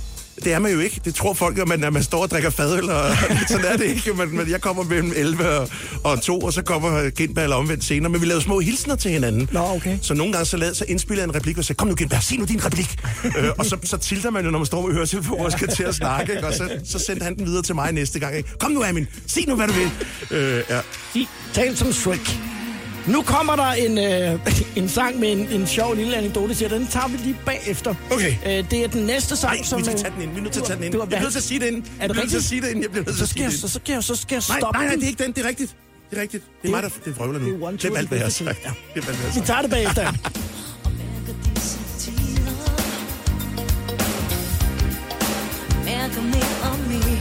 [0.44, 1.00] Det er man jo ikke.
[1.04, 3.04] Det tror folk at man, at man står og drikker fadøl, og
[3.48, 4.12] sådan er det ikke.
[4.12, 5.68] Men, men jeg kommer mellem 11 og,
[6.04, 8.12] og 2, og så kommer Gindberg omvendt senere.
[8.12, 9.48] Men vi lavede små hilsner til hinanden.
[9.52, 9.98] Nå, okay.
[10.02, 12.22] Så nogle gange så, lavede, så indspillede jeg en replik, og sagde, kom nu Gindberg,
[12.22, 12.96] sig nu din replik.
[13.24, 15.82] øh, og så, så tilter man jo, når man står med høretelefoner og skal til
[15.82, 16.32] at snakke.
[16.32, 16.46] Ikke?
[16.46, 18.36] Og så, så sendte han den videre til mig næste gang.
[18.36, 18.58] Ikke?
[18.58, 19.90] Kom nu, Amin, sig nu, hvad du vil.
[20.30, 20.80] Øh, ja.
[21.14, 22.38] De talte som Shrek.
[23.06, 24.40] Nu kommer der en, øh,
[24.82, 27.94] en sang med en, en sjov lille anekdote til, den tager vi lige bagefter.
[28.10, 28.34] Okay.
[28.46, 29.78] Øh, det er den næste sang, Nej, som...
[29.80, 30.30] vi skal tage den ind.
[30.32, 30.94] Vi er nødt til at tage den ind.
[31.10, 31.76] Jeg er nødt til at sige det ind.
[31.76, 32.44] Er det Jeg nødt til at rigtigt?
[32.44, 32.80] sige det ind.
[32.82, 34.34] Jeg bliver nødt til Så at sige jeg, det så, så, skal jeg, så skal
[34.36, 35.00] jeg Nej, stoppe nej, nej, den.
[35.00, 35.32] det er ikke den.
[35.32, 35.76] Det er rigtigt.
[36.10, 36.44] Det er rigtigt.
[36.62, 37.46] Det er mig, der det vrøvler nu.
[37.46, 38.58] det er one, two, Glem alt, hvad jeg har sagt.
[38.64, 39.02] jeg
[39.34, 40.12] Vi tager det bagefter.
[45.84, 47.11] Mærker mere og mere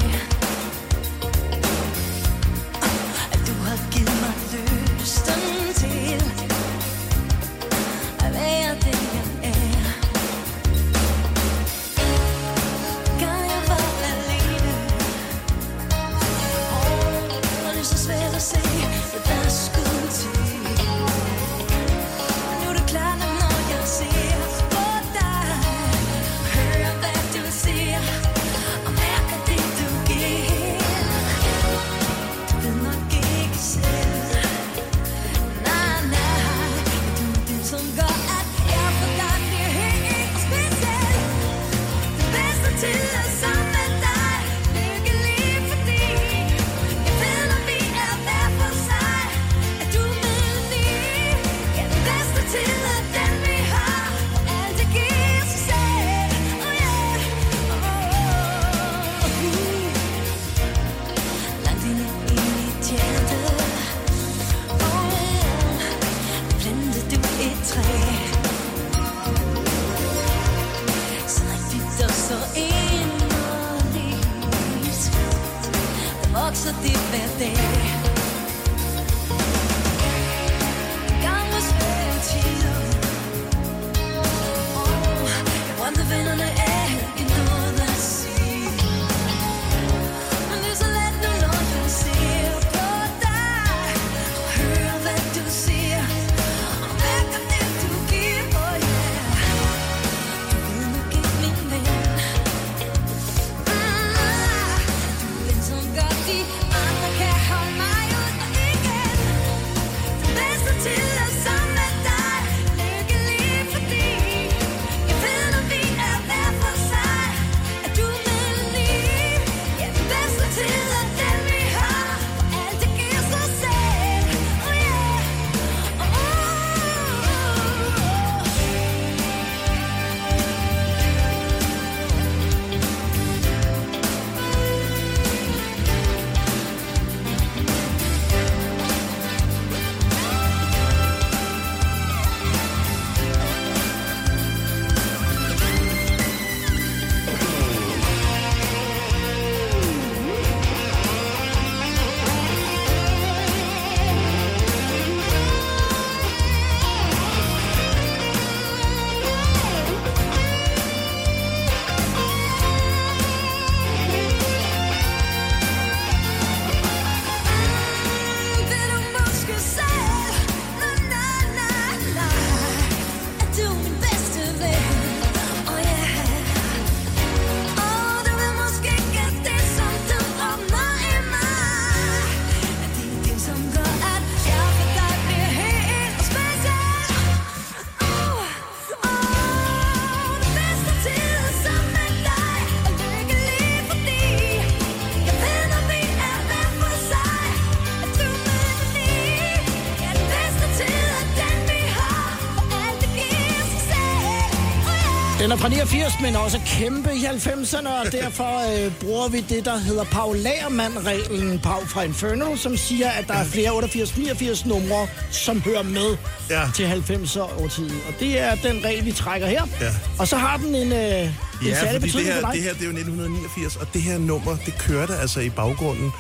[205.62, 210.04] fra 89, men også kæmpe i 90'erne, og derfor øh, bruger vi det, der hedder
[210.04, 215.84] Paul Lagermand-reglen, Pau fra Inferno, som siger, at der er flere 88-89 numre, som hører
[215.84, 216.18] med
[216.50, 216.64] Ja.
[216.76, 218.02] til 90'er årtiden.
[218.08, 219.64] Og det er den regel, vi trækker her.
[219.82, 219.90] Ja.
[220.20, 221.30] Og så har den en, øh,
[221.66, 224.58] Ja, særlig fordi det her, det her det er jo 1989, og det her nummer,
[224.66, 226.12] det kørte altså i baggrunden,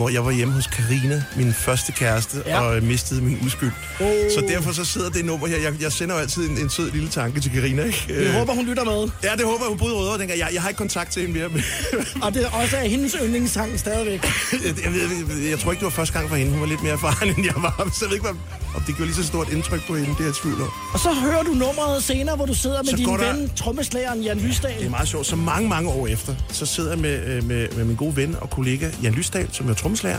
[0.00, 2.60] hvor jeg var hjemme hos Karina, min første kæreste, Ja.
[2.60, 3.70] og øh, mistede min uskyld.
[4.00, 4.06] Oh.
[4.06, 5.56] Så derfor så sidder det nummer her.
[5.58, 8.04] Jeg, jeg sender jo altid en, en sød lille tanke til Karina, ikke?
[8.08, 9.09] Vi Øh, håber, hun lytter med.
[9.24, 10.18] Ja, det håber jeg, hun bryder rødder.
[10.24, 11.62] Jeg, jeg, jeg har ikke kontakt til hende mere.
[12.24, 14.24] Og det er også er hendes yndlingssang stadigvæk.
[14.52, 14.92] jeg, jeg,
[15.28, 16.52] ved- jeg, tror ikke, det var første gang for hende.
[16.52, 17.90] Hun var lidt mere erfaren, end jeg var.
[17.94, 18.38] Så jeg ved ikke, om,
[18.76, 20.10] om det gjorde lige så stort indtryk på hende.
[20.10, 20.68] Det er jeg tvivl om.
[20.94, 24.22] Og så hører du nummeret senere, hvor du sidder med Så din der- ven, trommeslageren
[24.22, 24.90] Jan Det er Lysdal.
[24.90, 25.26] meget sjovt.
[25.26, 28.36] Så mange, mange år efter, så sidder jeg med, øh, med, med min gode ven
[28.40, 30.18] og kollega Jan Lysdal, som er trommeslager.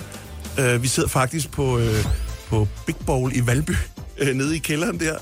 [0.59, 2.05] Øh, vi sidder faktisk på, øh,
[2.49, 3.71] på Big Bowl i Valby,
[4.21, 5.15] øh, nede i kælderen der,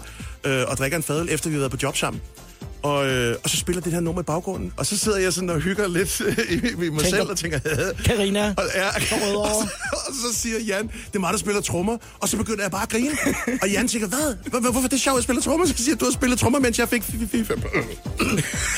[0.43, 2.21] øh, og drikker en fadøl, efter vi har været på job sammen.
[2.83, 5.49] Og, øh, og så spiller det her nummer i baggrunden, og så sidder jeg sådan
[5.49, 7.59] og hygger lidt øh, i, i mig Tænker- selv og tænker,
[8.05, 8.53] Karina.
[8.57, 9.67] og, ja, og, så,
[10.07, 11.97] og så siger Jan, det er mig, der spiller trommer.
[12.19, 13.09] Og så begynder jeg bare at grine.
[13.61, 14.35] og Jan tænker, hvad?
[14.49, 15.65] Hvor- Hvorfor er det sjovt, at jeg spiller trommer?
[15.65, 17.03] Så siger du har spillet trommer, mens jeg fik.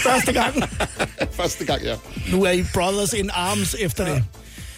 [0.04, 0.56] Første gang.
[1.40, 1.96] Første gang, ja.
[2.32, 4.24] Nu er I brothers in arms efter det.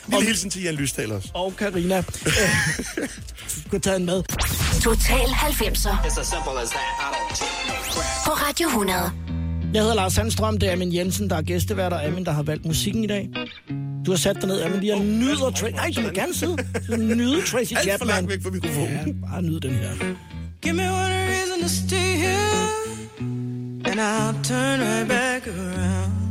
[0.08, 1.30] Lille hilsen til Jan Lysdal også.
[1.34, 2.04] Og Karina.
[3.56, 4.24] Du skal tage en med.
[4.82, 6.04] Total 90'er
[8.26, 9.12] på Radio 100.
[9.74, 12.44] Jeg hedder Lars Sandstrøm, det er Amin Jensen, der er gæstevært, og Amin, der har
[12.44, 13.30] valgt musikken i dag.
[14.06, 15.50] Du har sat dig ned, Amin, lige og nyder...
[15.52, 16.58] Tra- Nej, du må gerne sidde.
[16.88, 18.08] Du nyder Tracy Alt for Chapman.
[18.08, 18.92] langt væk fra mikrofonen.
[19.08, 19.90] Ja, bare nyd den her.
[20.62, 22.68] Give me one reason to stay here,
[23.86, 26.23] and I'll turn right back around.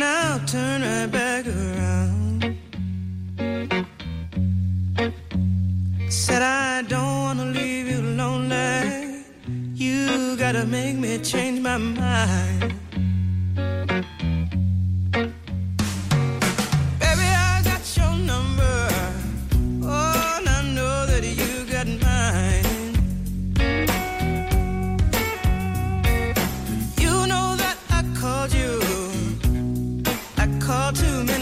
[0.00, 2.56] And I'll turn right back around.
[6.08, 9.24] Said I don't wanna leave you lonely.
[9.74, 12.74] You gotta make me change my mind.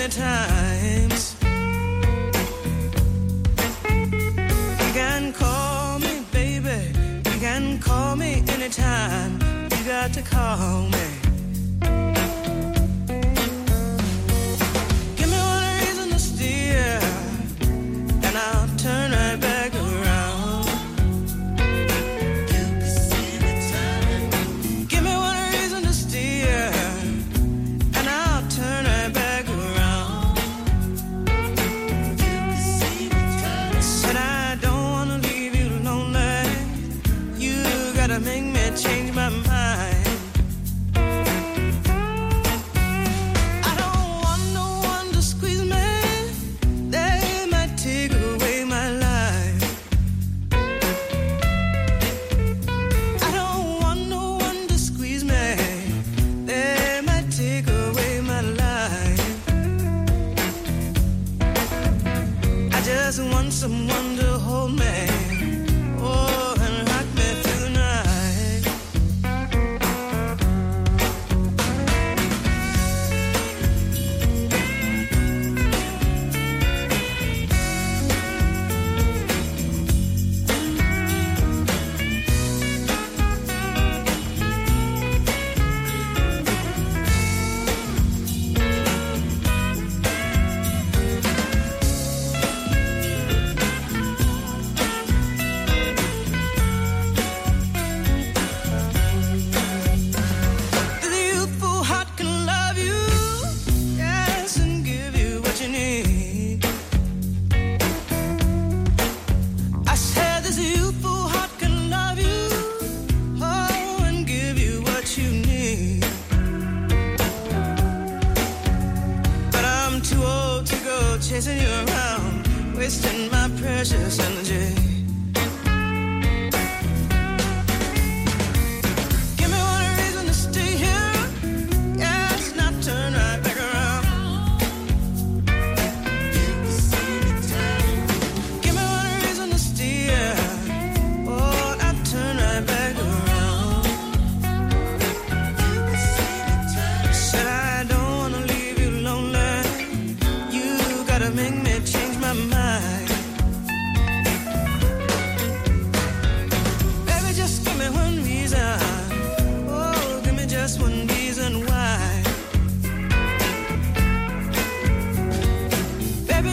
[0.09, 1.37] Times.
[4.81, 6.93] You can call me, baby.
[7.25, 9.41] You can call me anytime.
[9.71, 11.26] You got to call me.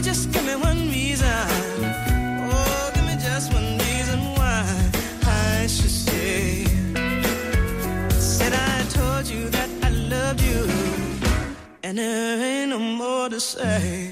[0.04, 1.28] just give me one reason.
[2.52, 4.66] Oh, give me just one reason why
[5.26, 6.66] I should stay.
[8.10, 10.68] Said I told you that I loved you,
[11.84, 14.12] and there ain't no more to say.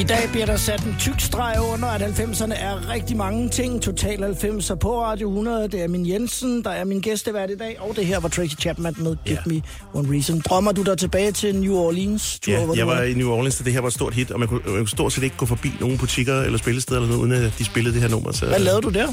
[0.00, 3.82] I dag bliver der sat en tyk streg under, at 90'erne er rigtig mange ting.
[3.82, 5.68] Total 90'er på Radio 100.
[5.68, 7.76] Det er min Jensen, der er min gæstevært i dag.
[7.80, 9.52] Og det her var Tracy Chapman med Give Ja.
[9.54, 9.62] Me
[9.94, 10.40] One Reason.
[10.40, 12.40] Drømmer du dig tilbage til New Orleans?
[12.48, 14.38] Ja, hvor jeg var i New Orleans, da det her var et stort hit, og
[14.40, 17.30] man kunne, man kunne stort set ikke gå forbi nogen butikker eller spillesteder eller noget,
[17.30, 18.32] uden at de spillede det her nummer.
[18.32, 19.12] Så, Hvad lavede du der?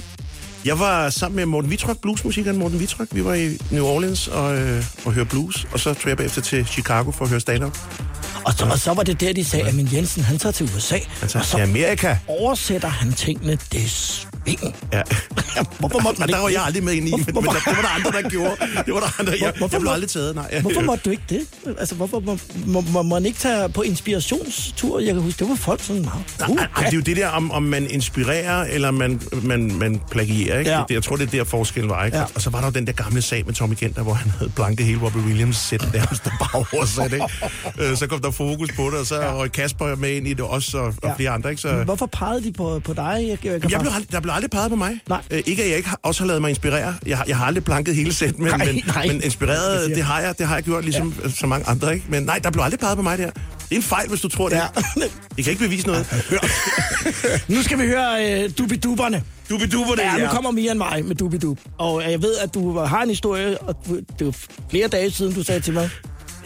[0.66, 3.08] Jeg var sammen med Morten Vitryk, bluesmusikeren Morten Vitryk.
[3.12, 6.42] Vi var i New Orleans og, øh, og hørte blues, og så tog jeg bagefter
[6.42, 7.78] til Chicago for at høre stand-up.
[8.46, 10.70] Og så, og så var det der, de sagde, at min Jensen, han tager til
[10.76, 10.96] USA.
[11.20, 12.16] Han tager og så til Amerika.
[12.28, 14.76] oversætter han tingene det sving.
[14.94, 15.02] Ja.
[15.80, 17.82] Hvorfor måtte man der var jeg aldrig med ind i, men, men der, det var
[17.82, 18.56] der andre, der gjorde.
[18.86, 19.32] Det var der andre.
[19.32, 20.60] Jeg, Hvor- hvorfor jeg blev aldrig taget, nej.
[20.62, 21.42] Hvorfor måtte du ikke det?
[21.80, 25.00] Altså, hvorfor må, må, må man ikke tage på inspirationstur?
[25.00, 26.24] Jeg kan huske, det var folk sådan meget.
[26.40, 30.02] Nej, nej, det er jo det der, om, om man inspirerer, eller man, man, man
[30.12, 30.72] plagierer, ikke?
[30.72, 30.82] Ja.
[30.88, 32.18] Det, jeg tror, det er der forskellen var, ikke?
[32.18, 32.24] Ja.
[32.36, 34.50] Og så var der jo den der gamle sag med Tommy Kenter, hvor han havde
[34.56, 37.26] blanket hele Robbie Williams sæt nærmest der bare oversat, ikke?
[37.80, 39.34] Øh, så kom der fokus på det, og så ja.
[39.36, 41.14] røg Kasper med ind i det også, og, og Ja.
[41.16, 41.62] flere andre, ikke?
[41.62, 43.04] Så, Hvorfor pegede de på, på dig?
[43.20, 45.00] Jeg, jeg, kan jeg blev, aldrig, der blev aldrig peget på mig.
[45.10, 45.22] Nej.
[45.32, 46.96] Øh, ikke at jeg ikke har, også har lavet mig inspirere.
[47.06, 49.08] Jeg, har- jeg har aldrig blanket hele sæt, men, Nej, men, nej.
[49.08, 50.38] men inspireret, Det har jeg.
[50.38, 51.30] Det har jeg gjort, ligesom ja.
[51.30, 52.06] så mange andre, ikke?
[52.10, 53.30] Men nej, der blev aldrig peget på mig der.
[53.70, 54.56] Det er en fejl, hvis du tror det.
[54.56, 54.66] Ja.
[55.38, 56.06] I kan ikke bevise noget.
[57.48, 59.24] nu skal vi høre uh, Dubiduberne.
[59.50, 61.60] Dubiduber det, Ja, nu kommer Mia og mig med Dubidub.
[61.78, 64.32] Og jeg ved, at du har en historie, og du- det er
[64.70, 65.90] flere dage siden, du sagde til mig,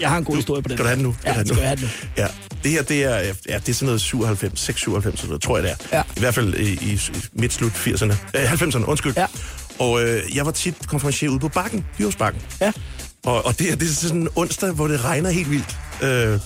[0.02, 0.76] jeg har en god historie på det.
[0.78, 1.16] Skal du have den nu?
[1.26, 1.90] Ja, Skal jeg have den nu.
[2.18, 2.28] Ja,
[2.64, 3.16] det her, det er,
[3.50, 5.98] ja, det er sådan noget 97, 6, 97, sådan noget, tror jeg det er.
[5.98, 6.04] Ja.
[6.18, 7.00] I hvert fald i, i
[7.34, 8.14] midt-slut 80'erne.
[8.38, 9.14] Øh, 90'erne, undskyld.
[9.18, 9.26] Ja.
[9.80, 12.42] Og øh, jeg var tit konferencier ude på bakken, Hyrsbakken.
[12.62, 12.72] Ja.
[13.26, 15.78] Og, og det, er- det er sådan en onsdag, hvor det regner helt vildt.
[16.04, 16.40] Øh,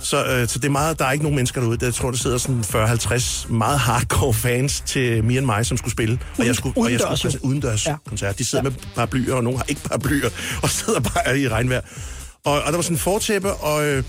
[0.00, 1.78] så, øh, så det er meget, der er ikke nogen mennesker derude.
[1.82, 5.92] Jeg tror, der sidder sådan 40-50 meget hardcore fans til Me and mig, som skulle
[5.92, 6.18] spille.
[6.38, 7.94] Og jeg skulle, og jeg udendørs, skulle udendørs Ja.
[8.08, 8.38] koncert.
[8.38, 8.70] De sidder Ja.
[8.70, 10.28] med paraplyer, og nogle har ikke paraplyer,
[10.62, 11.80] og sidder bare i regnvejr.
[12.44, 14.04] Og, og der var sådan en fortæppe, og, øh,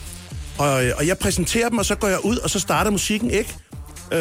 [0.59, 3.55] og, og jeg præsenterer dem, og så går jeg ud, og så starter musikken ikke.
[4.13, 4.19] Øh,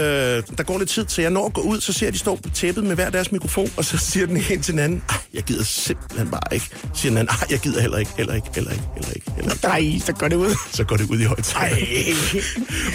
[0.59, 2.51] der går lidt tid, så jeg når at gå ud, så ser de står på
[2.51, 5.43] tæppet med hver deres mikrofon, og så siger den ene til den anden, "Ej, jeg
[5.43, 6.67] gider simpelthen bare ikke.
[6.95, 9.31] Siger den anden, "Ej, jeg gider heller ikke, heller ikke, heller ikke, heller ikke.
[9.37, 9.67] Heller ikke.
[9.67, 10.55] Nej, så går det ud.
[10.79, 11.77] Så går det ud i højtaler.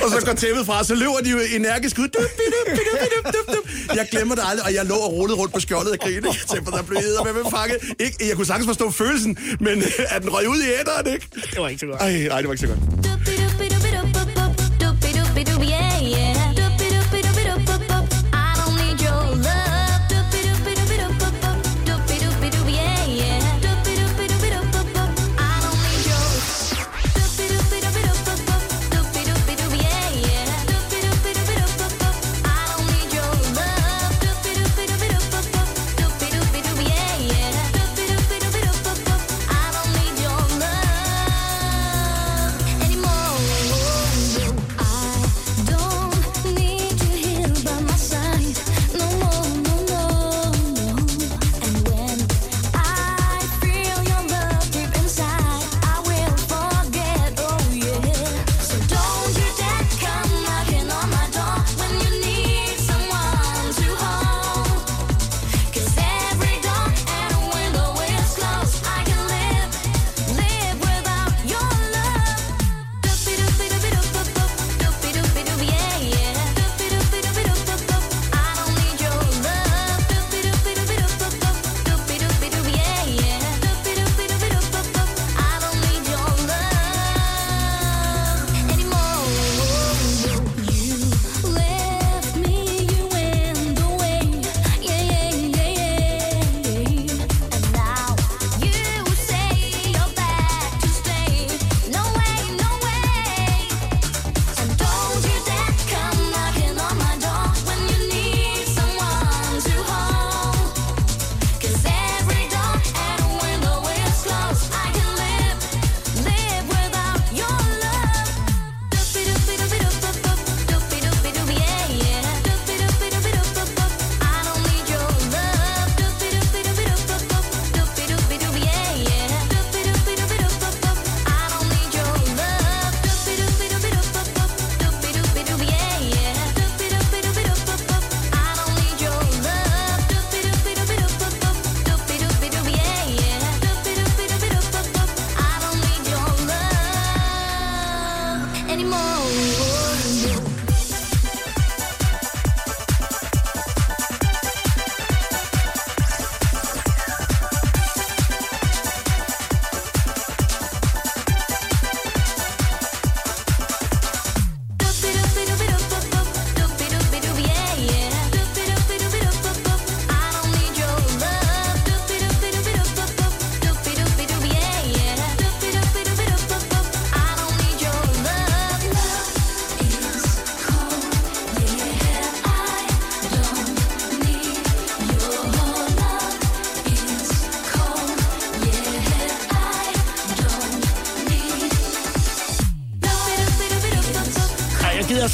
[0.04, 2.08] og så går tæppet fra, så løber de jo energisk ud.
[2.08, 3.96] Dup, dup, dup, dup.
[3.96, 6.14] Jeg glemmer det aldrig, og jeg lå og rullede rundt på skjoldet af grin.
[6.14, 7.78] Jeg tænkte, der blev med med fanget.
[8.00, 9.84] Ikke, jeg kunne sagtens forstå følelsen, men
[10.16, 11.28] at den røg ud i æderen, ikke?
[11.52, 12.02] Det var ikke så godt.
[12.02, 13.47] Ej, nej, det var ikke så godt.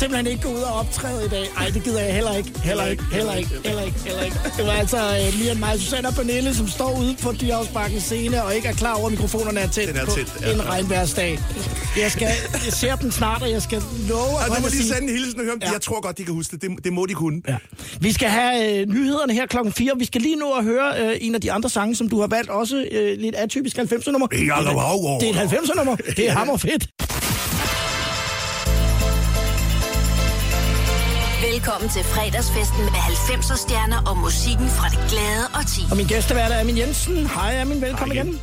[0.03, 1.45] Simpelthen ikke gå ud og optræde i dag.
[1.57, 2.59] Ej, det gider jeg heller ikke.
[2.59, 4.37] Heller ikke, heller ikke, heller ikke, heller ikke.
[4.57, 8.43] Det var altså uh, lige mig, Susanne og Pernille, som står ude på Dyrehavsbakken scene
[8.43, 10.53] og ikke er klar over, at mikrofonerne er Den er på tændt, ja.
[10.53, 11.39] en regnværsdag.
[11.97, 12.27] Jeg, skal,
[12.65, 15.17] jeg ser dem snart, og jeg skal love Og du må og lige sende en
[15.17, 15.71] hilsen og høre, ja.
[15.71, 16.61] Jeg tror godt, de kan huske det.
[16.61, 17.41] Det, det må de kunne.
[17.47, 17.57] Ja.
[17.99, 19.91] Vi skal have øh, nyhederne her klokken 4.
[19.97, 22.27] Vi skal lige nu at høre øh, en af de andre sange, som du har
[22.27, 22.49] valgt.
[22.49, 24.27] Også øh, lidt atypisk 90'er-nummer.
[24.31, 25.19] Ja, der var over.
[25.19, 25.95] Det er et 90'er-nummer.
[25.95, 26.87] Det er hammer fedt.
[31.83, 35.81] Velkommen til fredagsfesten med 90'er stjerner og musikken fra det glade og ti.
[35.91, 37.27] Og min gæstevært er Amin Jensen.
[37.35, 38.33] Hej Amin, velkommen Hej igen.
[38.33, 38.41] igen.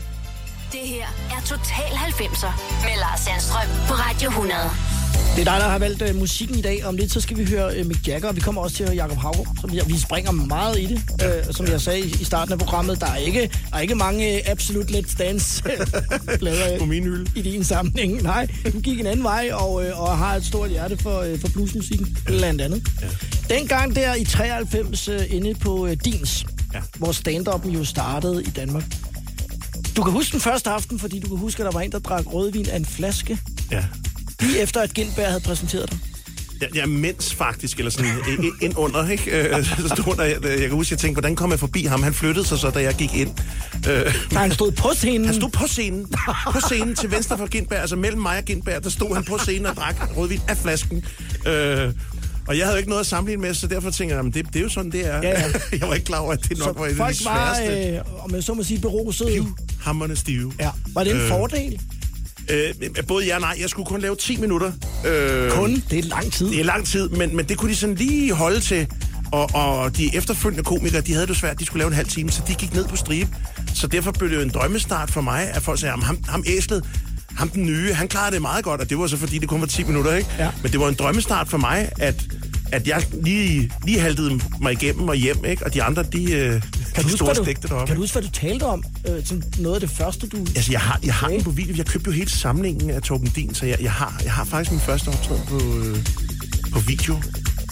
[0.73, 2.53] Det her er Total 90'er
[2.87, 5.00] med Lars Sandstrøm på Radio 100.
[5.37, 6.85] Det er dig, der har valgt øh, musikken i dag.
[6.85, 8.89] Om lidt, så skal vi høre øh, Mick Jagger, og vi kommer også til at
[8.91, 9.57] høre Jacob Haugaard.
[9.61, 12.59] Som jeg, vi springer meget i det, øh, som jeg sagde i, i starten af
[12.59, 13.01] programmet.
[13.01, 13.41] Der er ikke,
[13.71, 17.31] der er ikke mange øh, Absolute Let's Dance øh, plader På min hylde.
[17.37, 18.23] i din sammenhæng.
[18.23, 21.41] Nej, du gik en anden vej og, øh, og har et stort hjerte for, øh,
[21.41, 22.89] for bluesmusikken, blandt andet.
[23.03, 23.07] Ja.
[23.57, 26.81] Dengang der i 93 øh, inde på øh, Dins, ja.
[26.97, 28.85] hvor stand-up'en jo startede i Danmark.
[29.97, 31.99] Du kan huske den første aften, fordi du kan huske, at der var en, der
[31.99, 33.39] drak rødvin af en flaske,
[33.73, 33.85] Ja.
[34.41, 35.99] Lige efter at Gindberg havde præsenteret dig.
[36.63, 38.07] Ja, ja, mens faktisk, eller sådan
[38.63, 39.31] ind under, ikke?
[39.57, 42.03] Øh, så stod der, jeg, kan huske, jeg tænkte, hvordan kom jeg forbi ham?
[42.03, 43.31] Han flyttede sig så, da jeg gik ind.
[43.89, 45.25] Øh, Da han stod på scenen.
[45.25, 46.07] han stod på scenen,
[46.53, 49.39] på scenen til venstre for Gindberg, altså mellem mig og Gindberg, der stod han på
[49.39, 51.05] scenen og drak rødvin af flasken.
[51.47, 51.93] Øh,
[52.49, 54.47] og jeg havde jo ikke noget at sammenligne med, så derfor tænkte jeg, "Jamen, det,
[54.47, 55.17] det er jo sådan, det er.
[55.23, 55.45] Ja, ja.
[55.81, 57.55] jeg var ikke klar over, at det nok var et Så af folk de var,
[57.55, 57.89] sværeste.
[57.97, 59.47] øh, om jeg så må sige, beruset.
[59.81, 60.53] Hammerne stive.
[60.61, 60.71] Ja.
[60.95, 61.81] Var det en Øh, fordel?
[62.49, 62.75] Øh,
[63.09, 63.57] både ja og nej.
[63.61, 64.73] Jeg skulle kun lave 10 minutter.
[65.07, 65.83] Øh, Kun?
[65.91, 66.51] Det er lang tid.
[66.51, 68.87] Det er lang tid, men, men det kunne de sådan lige holde til.
[69.33, 71.61] Og, og de efterfølgende komikere, de havde det svært.
[71.61, 73.31] De skulle lave en halv time, så de gik ned på stribe.
[73.75, 76.45] Så derfor blev det jo en drømmestart for mig, at folk sagde, "Jamen, ham, ham
[76.47, 76.85] æslet,
[77.37, 78.81] ham den nye, han klarede det meget godt.
[78.81, 80.31] Og det var så fordi, det kun var 10 minutter, ikke?
[80.39, 80.49] Ja.
[80.63, 82.25] Men det var en drømmestart for mig, at,
[82.73, 85.65] at jeg lige, lige haltede mig igennem og hjem, ikke?
[85.67, 86.63] Og de andre, de, øh,
[87.01, 87.87] Kan de du, store stegte deroppe.
[87.87, 88.85] kan du huske, hvad du talte om?
[89.09, 90.37] Øh, sådan noget af det første, du...
[90.57, 91.37] Altså, jeg har, jeg har Okay.
[91.37, 91.75] den på video.
[91.77, 94.71] Jeg købte jo hele samlingen af Torben Din, så jeg, jeg, har, jeg har faktisk
[94.71, 95.97] min første optræden på, øh,
[96.73, 97.17] på video.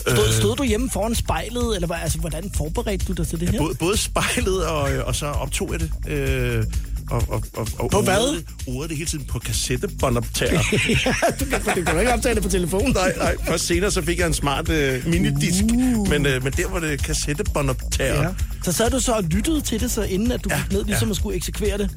[0.09, 3.59] Stod, stod du hjemme foran spejlet, eller altså, hvordan forberedte du dig til det her?
[3.59, 5.91] Både, både spejlet, og, og så optog jeg det.
[6.09, 6.65] Øh,
[7.11, 8.43] og, og, og, og På hvad?
[8.67, 10.53] Ordede det hele tiden på kassettebåndoptager.
[11.07, 12.93] ja, du kan, det kan du ikke optage det på telefonen.
[12.93, 13.37] nej, nej.
[13.47, 16.09] Først senere så fik jeg en smart øh, minidisk, uh.
[16.09, 18.23] men, øh, men der var det kassettebåndoptager.
[18.23, 18.29] Ja.
[18.65, 20.85] Så sad du så og lyttede til det, så inden at du Ja, gik ned,
[20.85, 21.13] ligesom ja.
[21.13, 21.91] at skulle eksekvere det.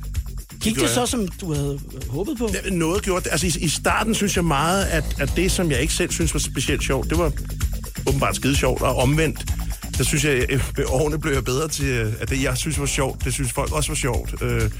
[0.52, 2.50] Gik det, gjorde så, som du havde øh, håbet på?
[2.54, 3.32] Ja, Noget gjorde det.
[3.32, 6.34] Altså i, i starten synes jeg meget, at, at det, som jeg ikke selv synes
[6.34, 7.32] var specielt sjovt, det var
[8.08, 9.46] åbenbart skide sjovt, og omvendt,
[9.98, 12.80] der synes jeg, at med årene blev jeg bedre til, øh, at det, jeg synes
[12.80, 14.42] var sjovt, det synes folk også var sjovt.
[14.42, 14.72] Øh,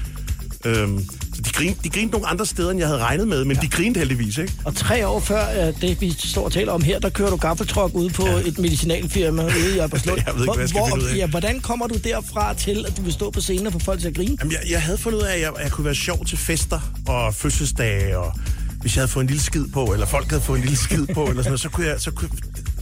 [0.64, 0.88] øh,
[1.34, 3.62] så de grinede, de grinede nogle andre steder, end jeg havde regnet med, men ja.
[3.62, 4.52] de grinede heldigvis, ikke?
[4.64, 7.36] Og tre år før uh, det, vi står og taler om her, der kører du
[7.36, 8.34] gaffeltruck ude på ja.
[8.46, 10.18] et medicinalfirma ude i Albertslund.
[10.26, 11.16] Jeg ved ikke, hvad jeg hvor, af.
[11.16, 14.00] Ja, hvordan kommer du derfra til, at du vil stå på scenen og få folk
[14.00, 14.36] til at grine?
[14.40, 16.80] Jamen, jeg, jeg havde fundet ud af, at jeg, jeg kunne være sjov til fester
[17.08, 18.32] og fødselsdage, og
[18.80, 21.06] hvis jeg havde fået en lille skid på, eller folk havde fået en lille skid
[21.14, 22.28] på, eller sådan noget, så kunne jeg, så kunne,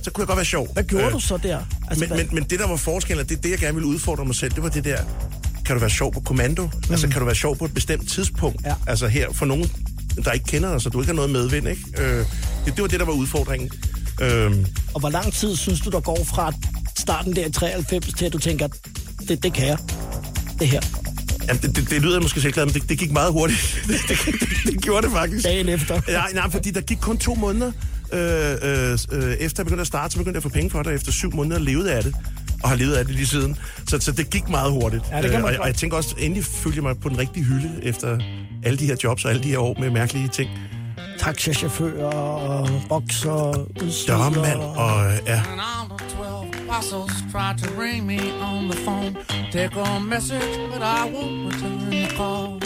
[0.03, 0.73] så kunne jeg godt være sjov.
[0.73, 1.59] Hvad gjorde Øh, du så der?
[1.89, 4.25] Altså, Men, hvad- men, men det, der var forskellen, det, det, jeg gerne ville udfordre
[4.25, 4.99] mig selv, det var det der,
[5.71, 6.63] kan du være sjov på kommando?
[6.63, 6.91] Mm.
[6.91, 8.63] Altså, kan du være sjov på et bestemt tidspunkt?
[8.65, 8.75] Ja.
[8.87, 9.71] Altså her, for nogen,
[10.25, 11.83] der ikke kender dig, så du ikke har noget medvind, ikke?
[11.99, 12.27] Øh, det,
[12.67, 13.71] det var det, der var udfordringen.
[14.21, 14.53] Øh,
[14.95, 16.53] Og hvor lang tid synes du, der går fra
[16.99, 18.69] starten der i 93 til, at du tænker,
[19.29, 19.79] det, det kan jeg,
[20.59, 20.81] det her,
[21.49, 23.61] jamen, det, det, det lyder måske selv glad, men det, det gik meget hurtigt.
[23.89, 25.45] det, det, det, det gjorde det faktisk.
[25.45, 26.01] dagen efter?
[26.09, 27.73] Nej, nej, fordi der gik kun to måneder.
[28.13, 30.79] Øh, øh, øh, efter jeg begyndte at starte, så begyndte jeg at få penge for
[30.79, 32.15] det, og efter syv måneder levede af det.
[32.63, 33.57] Og har levet af det lige siden.
[33.89, 35.03] Så, så det gik meget hurtigt.
[35.13, 35.61] Ja, det kan man Øh, og, godt.
[35.61, 38.19] og jeg tænker også, endelig følte jeg mig på den rigtige hylde efter
[38.65, 40.51] alle de her jobs og alle de her år med mærkelige ting.
[41.19, 44.13] Taxachauffører og bokser, udstyr.
[44.15, 49.17] Dørmand og ja, And all the 12 apostles tried to ring me on the phone.
[49.53, 52.61] Take a message, but I won't return the call.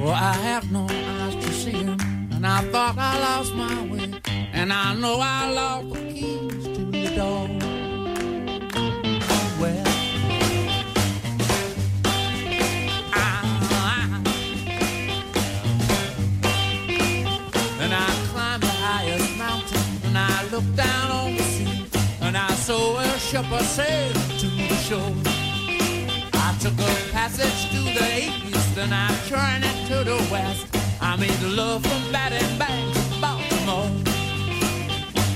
[0.00, 1.98] Well, I have no eyes to see him,
[2.34, 4.10] and I thought I lost my way.
[4.54, 7.63] And I know I lost the keys to the door.
[20.54, 21.84] Looked down on the sea
[22.20, 25.14] and I saw a ship a sail to the shore.
[26.46, 30.66] I took a passage to the east and I turned it to the west.
[31.00, 33.90] I made love from Batting Bank to Baltimore.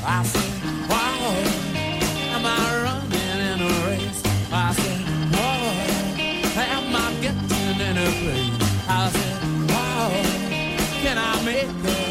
[0.07, 0.53] I said,
[0.89, 1.19] wow,
[2.35, 4.23] am I running in a race?
[4.53, 5.01] I said,
[5.35, 5.75] wow,
[6.77, 8.59] am I getting in a place?
[8.89, 9.41] I said,
[9.71, 10.11] wow,
[11.03, 12.08] can I make it?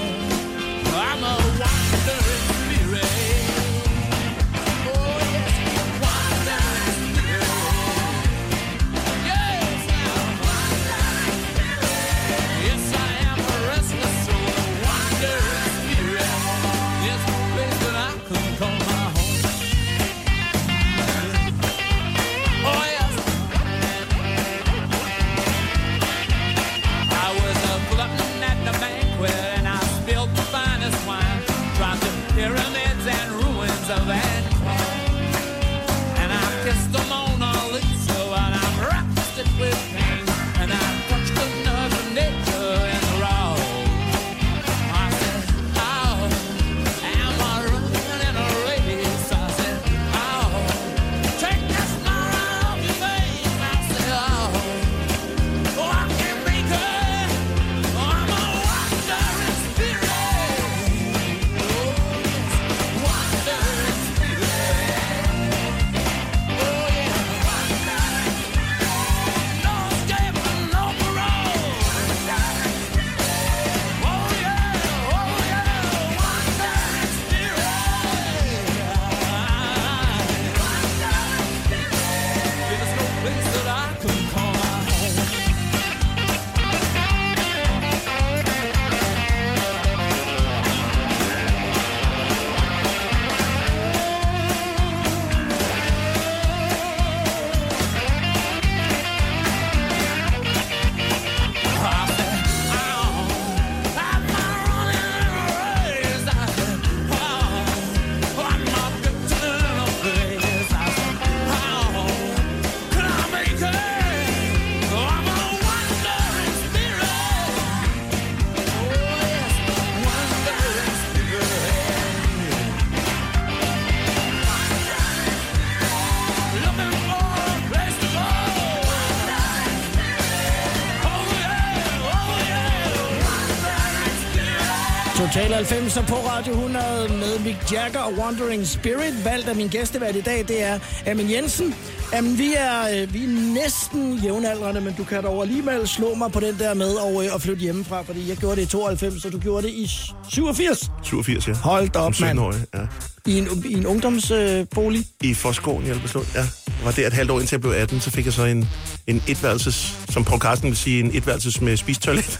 [135.57, 139.25] 90 på Radio 100 med Mick Jagger og Wandering Spirit.
[139.25, 141.75] Valgt af min gæstevært i dag, det er Amin Jensen.
[142.13, 146.31] Jamen, vi er, øh, vi er næsten jævnaldrende, men du kan dog alligevel slå mig
[146.31, 149.25] på den der med og, øh, at flytte hjemmefra, fordi jeg gjorde det i 92,
[149.25, 149.89] og du gjorde det i
[150.29, 150.91] 87.
[151.03, 151.53] 87, ja.
[151.53, 152.39] Hold da op, mand.
[152.39, 152.79] 17-årig, ja.
[153.25, 155.05] I en, i en ungdomsbolig.
[155.23, 155.29] Øh.
[155.29, 156.39] I Forsgården i Albertslund, ja.
[156.39, 158.69] Jeg var der et halvt år indtil jeg blev 18, så fik jeg så en,
[159.07, 162.39] en etværelses, som Paul Carsten vil sige, en etværelses med spistoilet.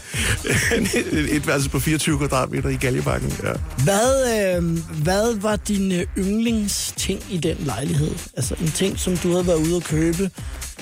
[1.36, 3.52] etværelses på 24 kvadratmeter i Galjebakken, ja.
[3.84, 8.10] Hvad, øh, hvad var din øh, yndlingsting i den lejlighed?
[8.36, 10.30] Altså en ting, som du havde været ude at købe,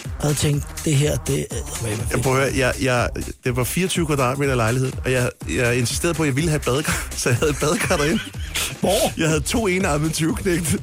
[0.04, 1.56] og havde tænkt, det her, det er
[2.10, 3.08] Jeg prøver, jeg, jeg,
[3.44, 6.64] det var 24 kvadratmeter lejlighed, og jeg, jeg insisterede på, at jeg ville have et
[6.64, 8.20] badekar, så jeg havde et badekar derinde.
[8.80, 9.18] Hvor?
[9.18, 10.76] Jeg havde to enarmede 20 knægt.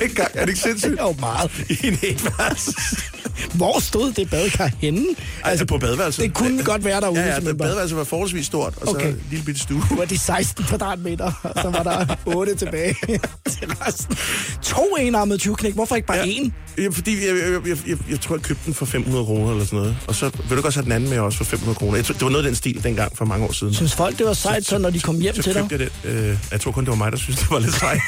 [0.00, 0.92] Dengang, er det ikke sindssygt?
[0.92, 1.50] Det jo meget.
[1.70, 3.13] I en etværelses.
[3.54, 5.04] Hvor stod det badekar henne?
[5.44, 6.22] Altså på badeværelset.
[6.24, 9.08] Det kunne godt være derude, Ja, ja, det badeværelset var forholdsvis stort, og så Okay.
[9.08, 9.82] en lille bitte stue.
[9.90, 12.94] Det var de 16 kvadratmeter, og så var der 8 tilbage
[13.50, 14.16] til resten.
[14.62, 15.74] To enarmede 20 knæk.
[15.74, 16.24] Hvorfor ikke bare Ja.
[16.78, 19.64] Ja, fordi jeg, jeg, jeg, jeg, jeg tror, jeg købte den for 500 kroner eller
[19.64, 19.96] sådan noget.
[20.06, 21.96] Og så vil du godt have den anden med også for 500 kroner.
[21.96, 23.74] Jeg tror, det var noget af den stil dengang for mange år siden.
[23.74, 25.66] Synes folk, det var sejt, så når de kom hjem så til dig?
[25.70, 25.88] jeg den.
[26.04, 28.00] Øh, jeg tror kun, det var mig, der synes det var lidt sejt.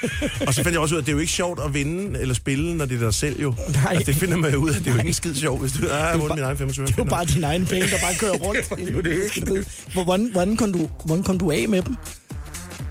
[0.46, 2.20] og så fandt jeg også ud af, at det er jo ikke sjovt at vinde
[2.20, 3.54] eller spille, når det er dig selv jo.
[3.68, 3.86] Nej.
[3.90, 4.74] Altså, det finder man jo ud af.
[4.80, 5.86] Det er jo ikke skide sjovt, hvis du...
[5.86, 8.32] Ah, har vundet min egen 25 Det var bare dine egne penge, der bare kører
[8.32, 8.68] rundt.
[8.78, 9.86] det er jo det.
[9.92, 11.96] Hvordan, hvordan, kom du, hvordan kom du af med dem?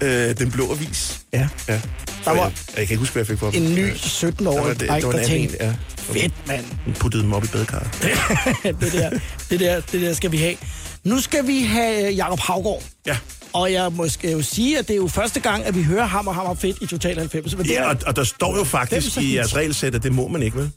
[0.01, 1.19] Øh, Den blå avis.
[1.33, 1.47] Ja.
[1.67, 1.81] Ja.
[2.25, 3.63] Der var jeg, jeg kan ikke huske, hvad jeg fik dem.
[3.63, 5.73] en ny Der var 17-årig det, dreng, det var en der anden en, tænkte, ja.
[5.97, 7.87] fedt mand, Hun puttede dem op i badekarret.
[8.81, 9.09] det der,
[9.49, 10.55] det der, det der skal vi have.
[11.03, 12.83] Nu skal vi have Jakob Havgård.
[13.05, 13.17] Ja.
[13.53, 16.31] Og jeg må jo sige, at det er jo første gang, at vi hører Hammer
[16.31, 17.55] Hammer Fedt i Total 90.
[17.57, 20.11] Men det Ja, er, og, og der står jo faktisk i jeres regelsæt, at det
[20.11, 20.71] må man ikke, vel?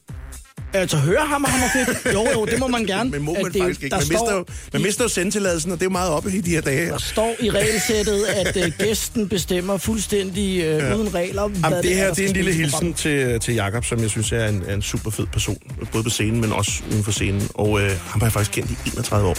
[0.75, 2.15] Altså høre Hammer Hammer Fedt.
[2.15, 3.11] Jo, jo, det må man gerne.
[3.11, 3.97] Men må man det, faktisk ikke.
[3.97, 6.41] Man mister, står, jo, man mister jo sendtilladelsen, og det er jo meget oppe i
[6.41, 6.89] de her dage.
[6.89, 10.95] der står i regelsættet, at uh, gæsten bestemmer fuldstændig uh, ja.
[10.95, 11.43] uden regler.
[11.43, 14.33] Jamen, det her det er en skal lille hilsen til, til Jakob, som jeg synes
[14.33, 15.59] er en, er en super fed person.
[15.93, 17.49] Både på scenen, men også uden for scenen.
[17.55, 19.37] Og øh, ham har jeg faktisk kendt i 31 år.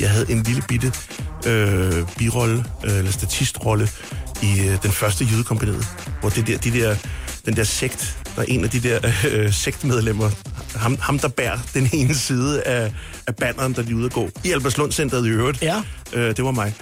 [0.00, 0.92] Jeg havde en lille bitte
[1.46, 3.88] øh, birolle, øh, eller statistrolle,
[4.42, 5.86] i øh, den første jydekompaniet.
[6.20, 6.96] Hvor det der, de der,
[7.46, 10.30] den der sekt, der er en af de der øh, sektmedlemmer,
[10.78, 12.92] ham, ham der bærer den ene side af,
[13.26, 14.30] af banneren, der de er ude at gå.
[14.44, 15.62] I Albertslund Centeret i øvrigt.
[15.62, 15.82] Ja.
[16.12, 16.74] Øh, det var mig.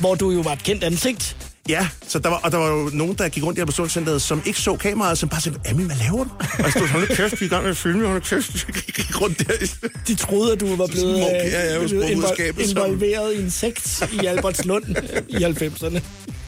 [0.00, 1.36] Hvor du jo var et kendt ansigt.
[1.68, 4.42] Ja, så der var, og der var jo nogen, der gik rundt i Albertslundcenteret, som
[4.46, 6.30] ikke så kameraet, som bare sagde, Amin, hvad laver du?
[6.40, 8.72] Og jeg stod, hold kæft, vi er i gang med at filme, hold kæft, vi
[8.92, 9.88] gik rundt der.
[10.08, 13.50] De troede, at du var blevet Smuk, øh, ja, var blevet invol- involveret i en
[13.50, 14.84] sekt i Albertslund
[15.28, 16.00] i 90'erne.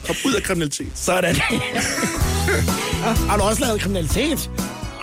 [0.07, 0.87] Kom ud af kriminalitet.
[0.95, 1.35] Sådan.
[1.35, 1.59] Ja,
[3.29, 4.49] Har du også lavet kriminalitet?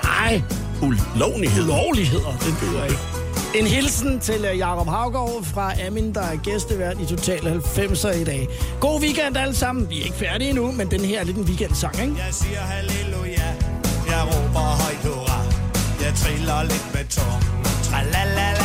[0.04, 0.42] Nej,
[0.82, 1.64] Ulovlighed.
[1.66, 2.98] lovligheder, det byder ikke.
[3.54, 8.24] En hilsen til øh, Jakob Havgaard fra Amin, der er gæstevært i Total 90'er i
[8.24, 8.48] dag.
[8.80, 9.90] God weekend alle sammen.
[9.90, 12.14] Vi er ikke færdige endnu, men den her er lidt en weekendsang, ikke?
[12.26, 13.54] Jeg siger halleluja,
[14.08, 15.42] jeg råber højt hurra.
[16.04, 17.42] Jeg triller lidt med tår.
[17.82, 18.57] Tralalala.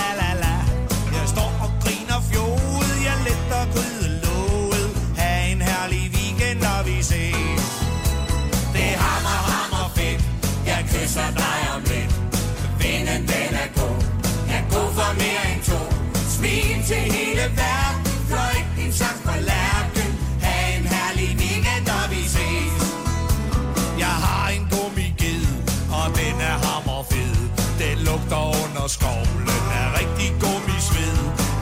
[28.83, 31.17] Og skovlen er rigtig gummisved.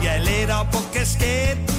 [0.06, 1.71] Jeg letter på kasketten,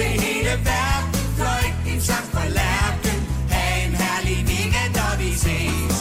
[0.00, 1.10] til hele verden.
[1.38, 3.18] Fløjt din sang fra lærken.
[3.52, 5.98] Ha' en herlig weekend, og vi ses.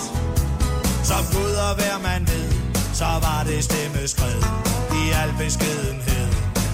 [1.10, 2.50] Som Gud og hver man ved,
[3.00, 4.42] så var det stemmeskred
[5.00, 6.28] i al beskedenhed.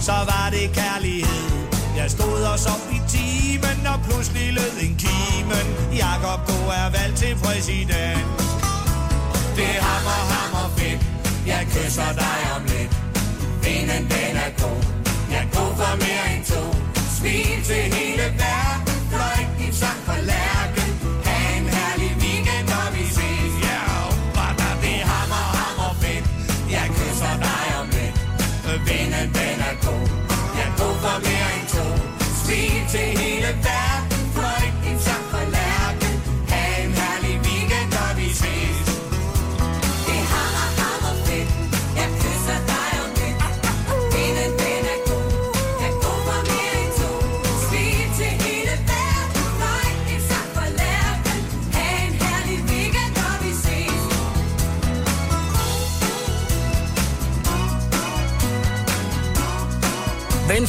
[0.08, 1.50] Så var det kærlighed.
[2.00, 5.66] Jeg stod og sov i timen, og pludselig lød en kimen.
[6.04, 8.28] Jakob Go er valgt til præsident.
[9.58, 11.02] Det er hammer, hammer fedt.
[11.52, 12.92] Jeg kysser dig om lidt.
[13.64, 14.82] Vinden, den er god.
[15.36, 16.75] Jeg går for mere end to.
[17.26, 18.94] Smil til hele verden.
[19.10, 20.55] fløj din sang for lærken.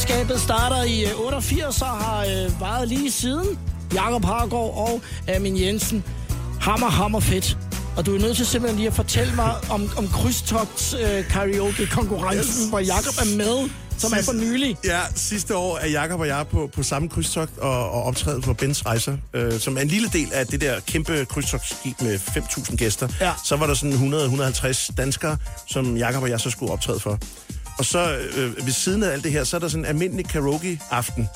[0.07, 3.59] Venskabet starter i øh, 88 og har øh, varet lige siden.
[3.93, 5.01] Jakob Hargaard og
[5.35, 6.03] Amin Jensen.
[6.61, 7.57] Hammer, hammer fedt.
[7.97, 12.61] Og du er nødt til simpelthen lige at fortælle mig om, om krydstogts øh, karaoke-konkurrencen,
[12.63, 12.69] Yes.
[12.69, 14.77] hvor Jakob er med, som er for nylig.
[14.85, 18.53] Ja, sidste år er Jakob og jeg på, på samme krydstogt og, og optrædet på
[18.53, 22.75] Bens Rejser, øh, som er en lille del af det der kæmpe krydstogtskib med 5.000
[22.75, 23.07] gæster.
[23.21, 23.31] Ja.
[23.45, 25.37] Så var der sådan 100-150 danskere,
[25.67, 27.19] som Jakob og jeg så skulle optræde for.
[27.77, 30.27] Og så øh, ved siden af alt det her, så er der sådan en almindelig
[30.27, 31.29] karaoke-aften,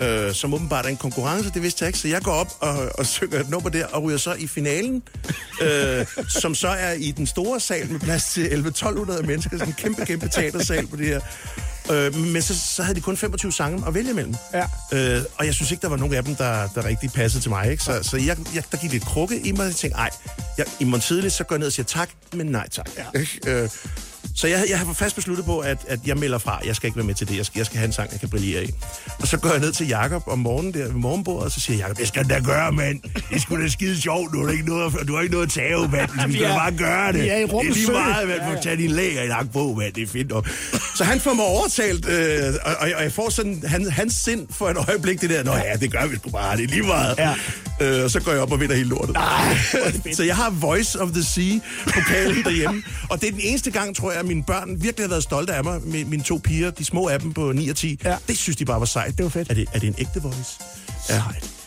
[0.00, 1.98] øh, som åbenbart er en konkurrence, det vidste jeg ikke.
[1.98, 5.02] Så jeg går op og, og synger et nummer der, og ryger så i finalen,
[5.62, 9.74] øh, som så er i den store sal med plads til 11-1200 mennesker, sådan en
[9.78, 11.20] kæmpe, kæmpe teatersal på det her.
[11.90, 14.34] Øh, men så, så havde de kun 25 sange at vælge imellem.
[14.52, 14.66] Ja.
[14.92, 17.50] Øh, og jeg synes ikke, der var nogen af dem, der, der rigtig passede til
[17.50, 17.70] mig.
[17.70, 17.82] Ikke?
[17.82, 20.10] Så, så jeg, jeg, der gik lidt krukke i mig, og jeg tænkte, ej,
[20.58, 22.86] jeg, i morgen tidligt, så går jeg ned og siger tak, men nej tak.
[22.96, 23.20] Ja.
[23.50, 23.68] Øh,
[24.38, 26.60] så jeg, jeg har fast besluttet på, at, at jeg melder fra.
[26.66, 27.36] Jeg skal ikke være med til det.
[27.36, 28.70] Jeg skal, jeg skal have en sang, jeg kan brillere i.
[29.18, 31.78] Og så går jeg ned til Jakob om morgenen der ved morgenbordet, og så siger
[31.78, 33.00] Jakob, det skal da gøre, mand.
[33.32, 34.32] Det skulle da skide sjovt.
[34.32, 36.08] Du har ikke noget, at- du har ikke noget at tage, mand.
[36.26, 37.22] Du skal bare gøre det.
[37.22, 38.38] vi er i det er lige meget, mand.
[38.40, 38.56] Ja, Ja, ja.
[38.56, 38.60] ja.
[38.62, 39.92] tage din læger i lang på, mand.
[39.94, 40.48] Det er fint nok.
[40.96, 44.68] Så han får mig overtalt, øh, og, og, jeg får sådan han, hans sind for
[44.68, 47.14] et øjeblik, det der, nå ja, det gør vi sgu bare, det er lige meget.
[47.18, 47.34] Ja.
[47.80, 49.16] Øh, og så går jeg op og vinder hele lortet.
[50.16, 51.58] så jeg har Voice of the Sea
[51.94, 55.22] pokalen derhjemme, og det er den eneste gang, tror jeg, mine børn virkelig har været
[55.22, 55.80] stolte af mig.
[55.84, 58.16] Min, mine to piger, de små af dem på 9 og 10, Ja.
[58.28, 59.16] det synes de bare var sejt.
[59.16, 59.50] Det var fedt.
[59.50, 60.58] Er det, er det en ægte voice?
[61.08, 61.22] Ja.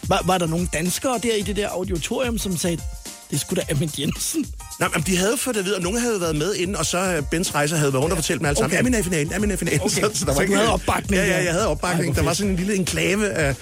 [0.07, 2.77] Var, var der nogle danskere der i det der auditorium, som sagde,
[3.31, 4.45] det skulle da Amin Jensen?
[4.79, 6.85] Nej, men de havde fået det at vide, og nogle havde været med inden, og
[6.85, 8.79] så øh, Bens Rejser havde været rundt og fortalt dem alle sammen, Okay.
[8.79, 9.81] Amin er i finalen, Amin er i finalen.
[9.81, 12.09] Okay, der så du havde opbakning Ja, ja, jeg havde opbakning.
[12.09, 13.55] Ej, der var sådan en lille enklave af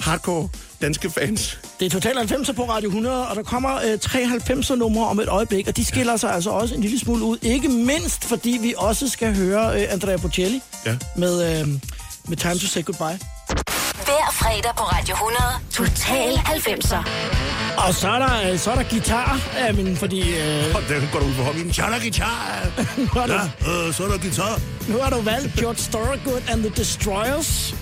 [0.00, 0.48] hardcore
[0.84, 1.58] danske fans.
[1.80, 5.28] Det er Total 90 på Radio 100, og der kommer øh, 93 numre om et
[5.28, 7.38] øjeblik, og de skiller sig altså også en lille smule ud.
[7.42, 10.96] Ikke mindst, fordi vi også skal høre øh, Andrea Bocelli Ja.
[11.16, 11.68] med, øh,
[12.28, 13.18] med Time to Say Goodbye.
[14.04, 15.42] Hver fredag på Radio 100.
[15.72, 17.08] Total 90'er.
[17.86, 21.12] Og så er der, øh, så er der guitar, øh, men fordi øh, Og der
[21.12, 22.66] går du ud for ham i en tjalla guitar.
[22.98, 24.60] nu, har du, Ja, øh, så er der guitar.
[24.88, 27.74] nu har du valgt George Thorogood and the Destroyers.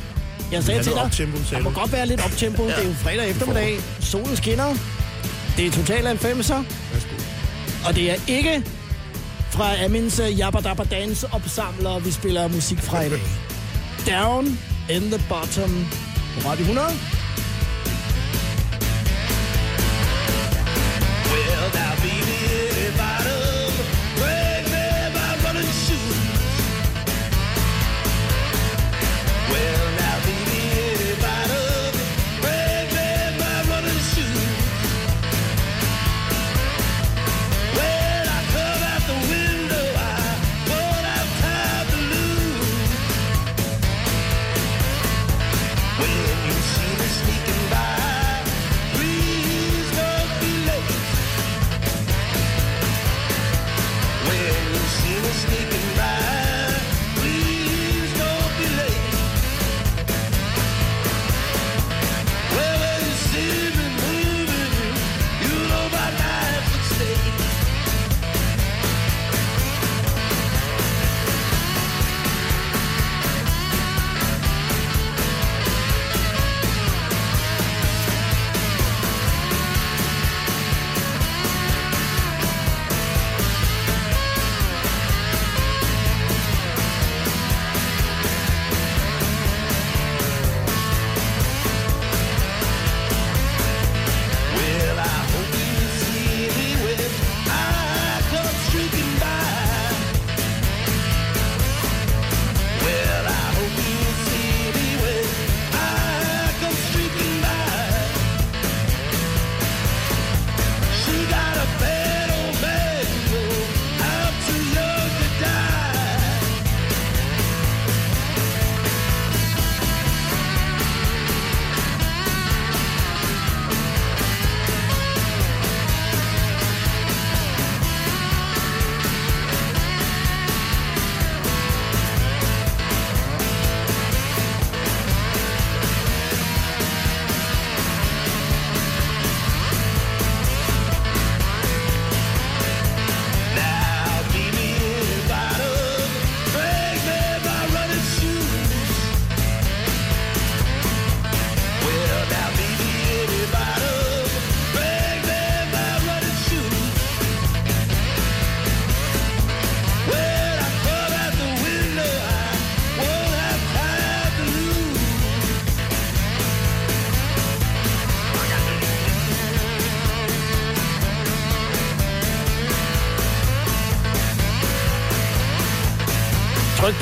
[0.53, 2.63] Jeg sagde til dig, optempo, der må godt være lidt optempo.
[2.63, 2.69] Ja.
[2.69, 3.79] Det er jo fredag eftermiddag.
[4.01, 4.75] Solen skinner.
[5.57, 6.65] Det er Total 90'er.
[7.87, 8.65] Og det er ikke
[9.51, 13.21] fra Amins uh, Jabba Dabba Dance opsamler, vi spiller musik fra i dag.
[14.13, 14.59] Down
[14.91, 15.87] in the Bottom
[16.35, 17.22] på Radio 100.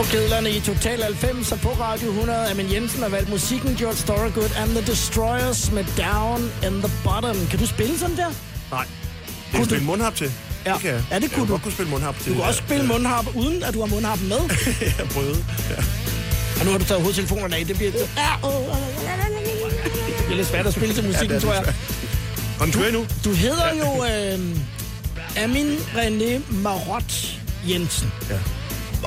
[0.01, 2.51] på kedlerne i Total 90 og på Radio 100.
[2.51, 7.37] Amin Jensen har valgt musikken George Thorogood and the Destroyers med Down in the Bottom.
[7.51, 8.31] Kan du spille sådan der?
[8.71, 8.85] Nej.
[9.51, 10.33] Det kan spille mundharp til.
[10.67, 10.73] Ja.
[10.73, 11.05] Det kan jeg.
[11.11, 11.53] Ja, det kunne jeg kunne du.
[11.53, 12.33] godt kunne spille mundharp til.
[12.33, 14.39] Du kan også spille mundharp, uden at du har mundharpen med.
[14.99, 15.45] Jeg prøvede.
[15.71, 15.77] Ja.
[16.59, 17.67] Og nu har du taget hovedtelefonerne af.
[17.67, 18.09] Det bliver, det
[20.27, 21.75] bliver lidt svært at spille til musikken, Ja, det er tror jeg.
[22.61, 23.07] Og den kører nu.
[23.25, 27.13] Du hedder jo øh, Amin René Marot
[27.69, 28.13] Jensen.
[28.31, 28.39] Ja.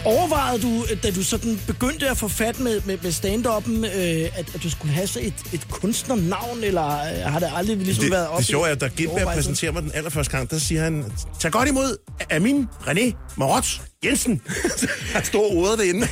[0.05, 4.55] Overvejede du, da du sådan begyndte at få fat med, med, med stand-up'en, øh, at,
[4.55, 8.23] at du skulle have så et, et kunstnernavn, eller øh, har det aldrig ligesom været
[8.23, 10.83] Det, op det sjove er, at da Gindberg præsenterer mig den allerførste gang, der siger
[10.83, 11.97] han, tag godt imod
[12.31, 14.41] Amin René Marot Jensen.
[15.13, 16.07] han stod ordet derinde.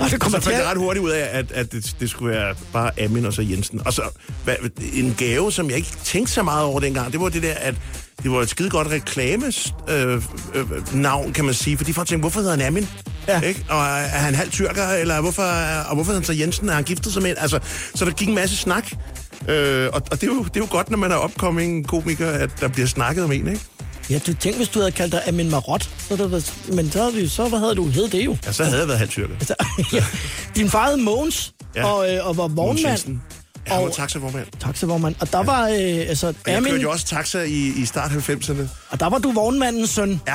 [0.00, 2.34] Og det kommer så fandt jeg ret hurtigt ud af, at, at det, det skulle
[2.36, 3.86] være bare Amin og så Jensen.
[3.86, 4.02] Og så
[4.44, 4.56] hvad,
[4.92, 7.74] en gave, som jeg ikke tænkte så meget over dengang, det var det der, at
[8.22, 10.22] det var et skide godt reklames øh,
[10.54, 11.76] øh, navn, kan man sige.
[11.76, 12.88] Fordi folk tænkte, hvorfor hedder han Amin?
[13.28, 13.40] Ja.
[13.40, 13.64] Ikke?
[13.68, 15.42] Og er er han halv tyrker, eller hvorfor,
[15.88, 16.68] og hvorfor hedder han så Jensen?
[16.68, 17.34] Er han giftet sig med?
[17.38, 17.58] Altså,
[17.94, 18.92] så der gik en masse snak.
[19.48, 22.30] Øh, og og det, er jo, det er jo godt, når man er opkommende komiker,
[22.30, 23.60] at der bliver snakket om en, ikke?
[24.10, 26.98] Ja, du tænkte, hvis du havde kaldt dig Amin Marot, så det været, men så,
[27.02, 28.36] havde vi, så hvad havde du hed det jo.
[28.46, 29.34] Ja, så havde jeg været halv tyrker.
[29.34, 29.54] Altså,
[29.92, 30.04] ja.
[30.56, 31.86] Din far hed Mogens, Ja.
[31.86, 33.20] og, øh, og var vognmand.
[33.66, 34.46] Ja, han var Og- taxavognmand.
[34.60, 35.14] Taxavognmand.
[35.20, 35.74] Og der var, øh,
[36.08, 38.62] altså, Og jeg Amin, kørte jo også taxa i, i start 90'erne.
[38.90, 40.20] og der var du vognmandens søn.
[40.28, 40.34] Ja.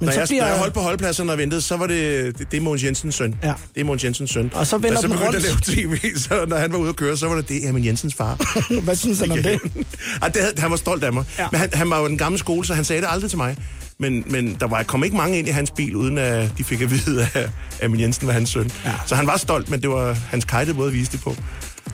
[0.00, 2.38] Men når, så jeg, bliver- når jeg holdt på holdpladserne og ventede, så var det,
[2.38, 3.34] det, det er Mogens Jensens søn.
[3.42, 3.52] Ja.
[3.74, 4.50] Det er Mogens Jensens søn.
[4.54, 5.68] Og så vender så den begyndte rundt.
[5.68, 7.72] at lave tv, så når han var ude at køre, så var det, det er
[7.72, 8.60] min Jensens far.
[8.84, 9.60] Hvad synes han om det?
[10.22, 11.24] Ej, det han var stolt af mig.
[11.38, 11.42] Ja.
[11.42, 11.48] Ja.
[11.52, 13.56] Men han, han var jo den gamle skole, så han sagde det aldrig til mig.
[14.02, 16.80] Men, men der var, kom ikke mange ind i hans bil, uden at de fik
[16.80, 17.50] at vide, at
[17.82, 18.70] Amin Jensen var hans søn.
[18.84, 18.92] Ja.
[19.06, 21.36] Så han var stolt, men det var hans kajte måde at vise det på.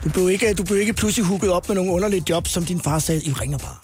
[0.03, 2.81] Du blev ikke, du blev ikke pludselig hooket op med nogle underlige jobs, som din
[2.81, 3.75] far sagde, I ringer bare.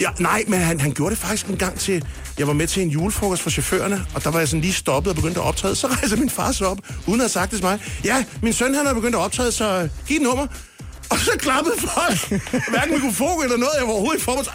[0.00, 2.04] Ja, nej, men han, han gjorde det faktisk en gang til...
[2.38, 5.10] Jeg var med til en julefrokost for chaufførerne, og der var jeg sådan lige stoppet
[5.10, 5.74] og begyndte at optræde.
[5.74, 7.78] Så rejser min far sig op, uden at have sagt det til mig.
[8.04, 10.46] Ja, min søn han er begyndt at optræde, så giv et nummer.
[11.10, 12.42] Og så klappede folk.
[12.70, 14.44] Hverken mikrofon eller noget, jeg var overhovedet i form.
[14.44, 14.50] Så,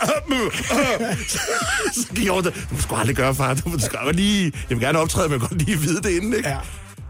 [1.94, 2.54] så gik jeg over det.
[2.72, 3.54] Du skal aldrig gøre, far.
[3.54, 4.44] Du skal lige...
[4.70, 6.50] Jeg vil gerne optræde, men jeg vil godt lige vide det inden, ikke?
[6.50, 6.58] Ja.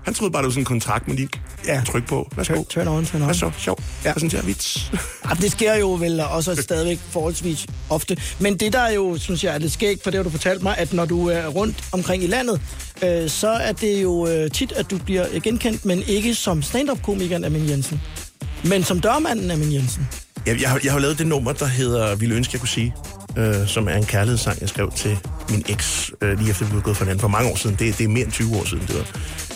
[0.03, 1.29] Han troede bare, det var sådan en kontrakt, man lige
[1.67, 1.81] Ja.
[1.87, 2.31] tryk på.
[2.35, 2.53] Værsgo.
[2.73, 3.25] Turn- on, turn on.
[3.25, 3.51] Hvad så?
[3.57, 3.79] Sjov.
[4.03, 4.09] Ja.
[4.09, 4.13] Ja.
[4.13, 4.91] Præsentere vits.
[5.29, 8.17] Ja, det sker jo vel også stadigvæk forholdsvis ofte.
[8.39, 10.63] Men det der er jo, synes jeg, er lidt skægt, for det har du fortalt
[10.63, 12.61] mig, at når du er rundt omkring i landet,
[13.03, 16.61] øh, så er det jo øh, tit, at du bliver øh, genkendt, men ikke som
[16.61, 18.01] stand-up-komikeren Amin Jensen.
[18.63, 20.07] Men som dørmanden Amin Jensen.
[20.45, 22.95] Jeg, jeg, har, jeg har lavet det nummer, der hedder Ville ønske, jeg kunne sige,
[23.37, 25.17] øh, som er en kærlighedssang, jeg skrev til
[25.49, 27.75] min eks, øh, lige efter vi blev gået fra hinanden for mange år siden.
[27.79, 28.87] Det, det er mere end 20 år siden.
[28.87, 29.05] Det var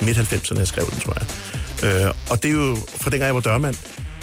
[0.06, 2.06] midt 90'erne, jeg skrev den, tror jeg.
[2.06, 3.76] Øh, og det er jo fra dengang, jeg var dørmand.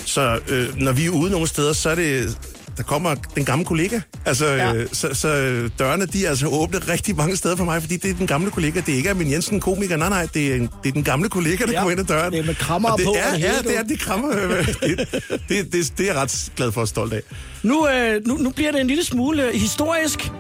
[0.05, 2.39] Så øh, når vi er ude nogle steder, så er det...
[2.81, 4.01] Der kommer den gamle kollega.
[4.27, 4.67] Altså, Ja.
[4.69, 4.75] ja.
[4.75, 7.97] øh, så, så øh, dørene, de er altså åbne rigtig mange steder for mig, fordi
[7.97, 8.81] det er den gamle kollega.
[8.81, 9.97] Det er ikke Amin Jensen, komiker.
[9.97, 12.05] Nej, nej, det er, en, det er den gamle kollega, der Ja, kommer ind ad
[12.05, 12.33] døren.
[12.33, 14.29] det er med krammer det på Er, det ja, hele, det er det krammer.
[14.37, 15.09] øh, det,
[15.49, 17.21] det, det, det er jeg ret glad for og stolt af.
[17.63, 20.31] Nu, øh, nu, nu bliver det en lille smule historisk.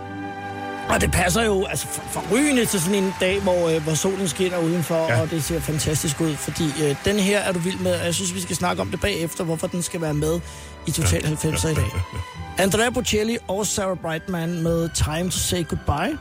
[0.88, 4.28] Og det passer jo altså for, forrygende til sådan en dag, hvor, øh, hvor solen
[4.28, 5.14] skinner udenfor, ja.
[5.14, 5.20] Ja.
[5.20, 6.34] og det ser fantastisk ud.
[6.36, 8.88] Fordi øh, den her er du vild med, og jeg synes, vi skal snakke om
[8.88, 10.40] det bagefter, hvorfor den skal være med
[10.90, 11.90] i Total 90'er i dag.
[12.58, 16.18] Andrea Bocelli og Sarah Brightman med Time to Say Goodbye.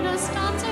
[0.00, 0.69] Una stanza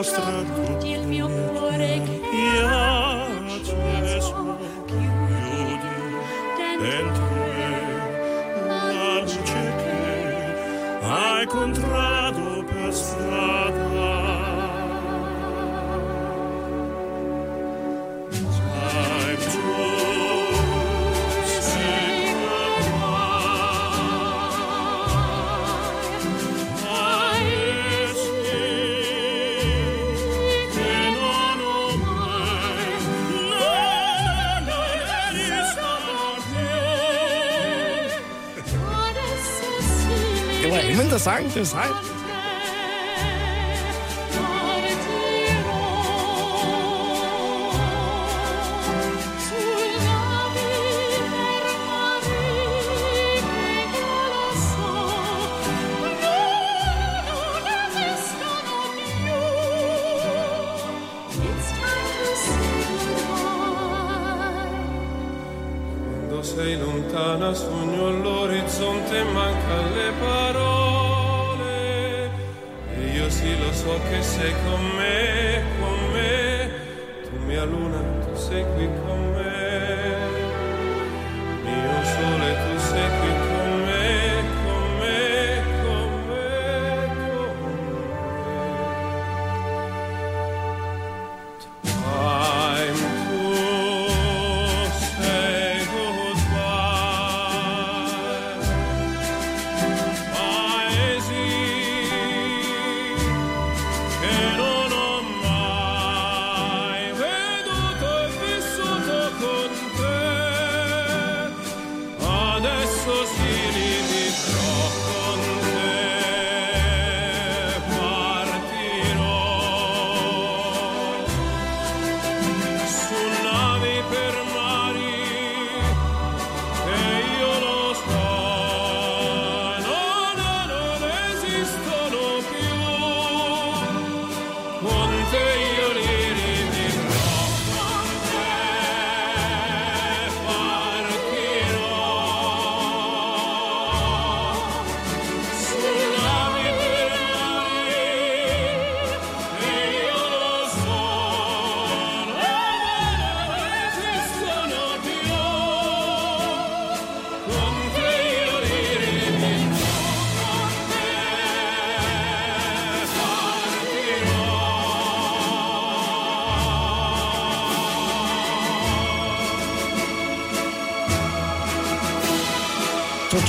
[0.00, 2.62] Mostra tutti il mio cuore è
[3.52, 5.88] acceso Chiudi
[6.80, 13.49] dentro me la luce che hai incontrato per strada.
[41.56, 42.19] Emmen, der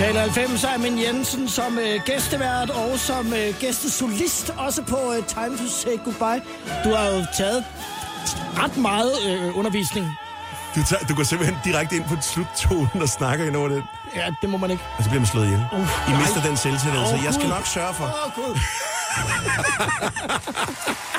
[0.01, 5.25] Total 90 er min Jensen som øh, gæstevært og som øh, gæstesolist, også på øh,
[5.25, 6.41] Time to Say Goodbye.
[6.83, 7.65] Du har jo taget
[8.57, 10.07] ret meget øh, undervisning.
[10.75, 13.83] Du, tager, du går simpelthen direkte ind på sluttonen og snakker ind over den.
[14.15, 14.83] Ja, det må man ikke.
[14.97, 15.65] Og så bliver man slået ihjel.
[15.71, 16.47] Uh, I mister nej.
[16.47, 18.05] den selvtillid, så Åh, jeg skal nok sørge for.
[18.05, 18.59] Åh, Gud.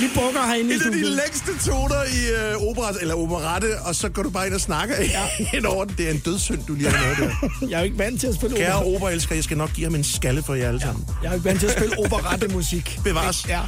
[0.00, 1.20] Vi bukker herinde i Et af de studiet.
[1.24, 4.96] længste toner i øh, opera, eller operette, og så går du bare ind og snakker
[5.00, 5.26] ja.
[5.56, 5.94] ind over den.
[5.98, 7.48] Det er en dødssynd, du lige har lavet der.
[7.68, 8.94] Jeg er jo ikke vant til at spille Kære opera.
[8.96, 11.04] operaelsker, jeg skal nok give ham en skalle for jer alle sammen.
[11.22, 12.98] Jeg er jo ikke vant til at spille operette musik.
[13.04, 13.48] Bevares.
[13.48, 13.60] Ja.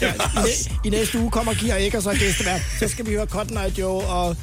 [0.00, 0.12] ja.
[0.12, 2.60] I, næ- I næste uge kommer Kira Eggers og gæstevært.
[2.78, 4.36] Så skal vi høre Cotton Eye Joe og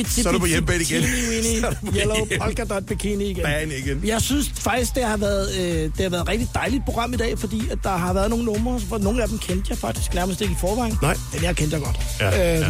[0.00, 1.02] Itsy Så er du på hjemmebane igen.
[1.02, 2.26] Teeny Weeny Yellow.
[2.40, 3.42] Polka Dot Bikini igen.
[3.44, 4.00] Ban igen.
[4.04, 7.16] Jeg synes faktisk, det har været, øh, det har været et rigtig dejligt program i
[7.16, 10.14] dag, fordi at der har været nogle numre, hvor nogle af dem kendte jeg faktisk
[10.14, 10.98] nærmest ikke i forvejen.
[11.02, 11.16] Nej.
[11.32, 11.96] Den her kendte jeg godt.
[12.20, 12.66] Ja, ja.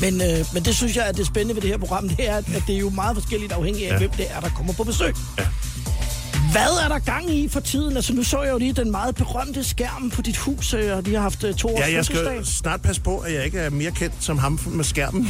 [0.00, 2.36] Men, øh, men det synes jeg, at det spændende ved det her program, det er,
[2.36, 3.98] at at det er jo meget forskelligt afhængigt af, Ja.
[3.98, 5.14] hvem det er, der kommer på besøg.
[5.38, 5.44] Ja.
[6.52, 7.96] Hvad er der gang i for tiden?
[7.96, 11.06] Altså, nu så jeg jo lige den meget berømte skærm på dit hus, øh, og
[11.06, 12.32] de har haft øh, to års Ja, jeg fødselsdag.
[12.44, 15.22] skal snart passe på, at jeg ikke er mere kendt som ham med skærmen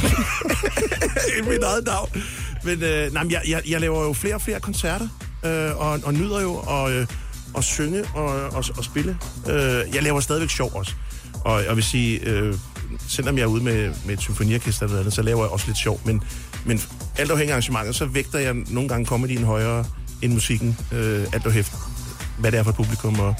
[1.37, 2.09] end mit eget navn.
[2.63, 5.07] Men øh, nej, men jeg, jeg, jeg laver jo flere og flere koncerter,
[5.45, 7.07] øh, og, og nyder jo at, øh,
[7.57, 9.17] at synge og, og, og spille.
[9.49, 10.91] Øh, jeg laver stadigvæk sjov også.
[11.45, 12.55] Og jeg vil sige, øh,
[13.07, 15.77] selvom jeg er ude med, med et symfoniorkester eller andet, så laver jeg også lidt
[15.77, 16.01] sjov.
[16.05, 16.23] Men,
[16.65, 16.81] men
[17.17, 19.85] alt afhængig af arrangementet, så vægter jeg nogle gange comedyen højere
[20.21, 20.77] end musikken.
[20.91, 21.71] Øh, alt afhængig
[22.39, 23.35] hvad det er for et publikum, og,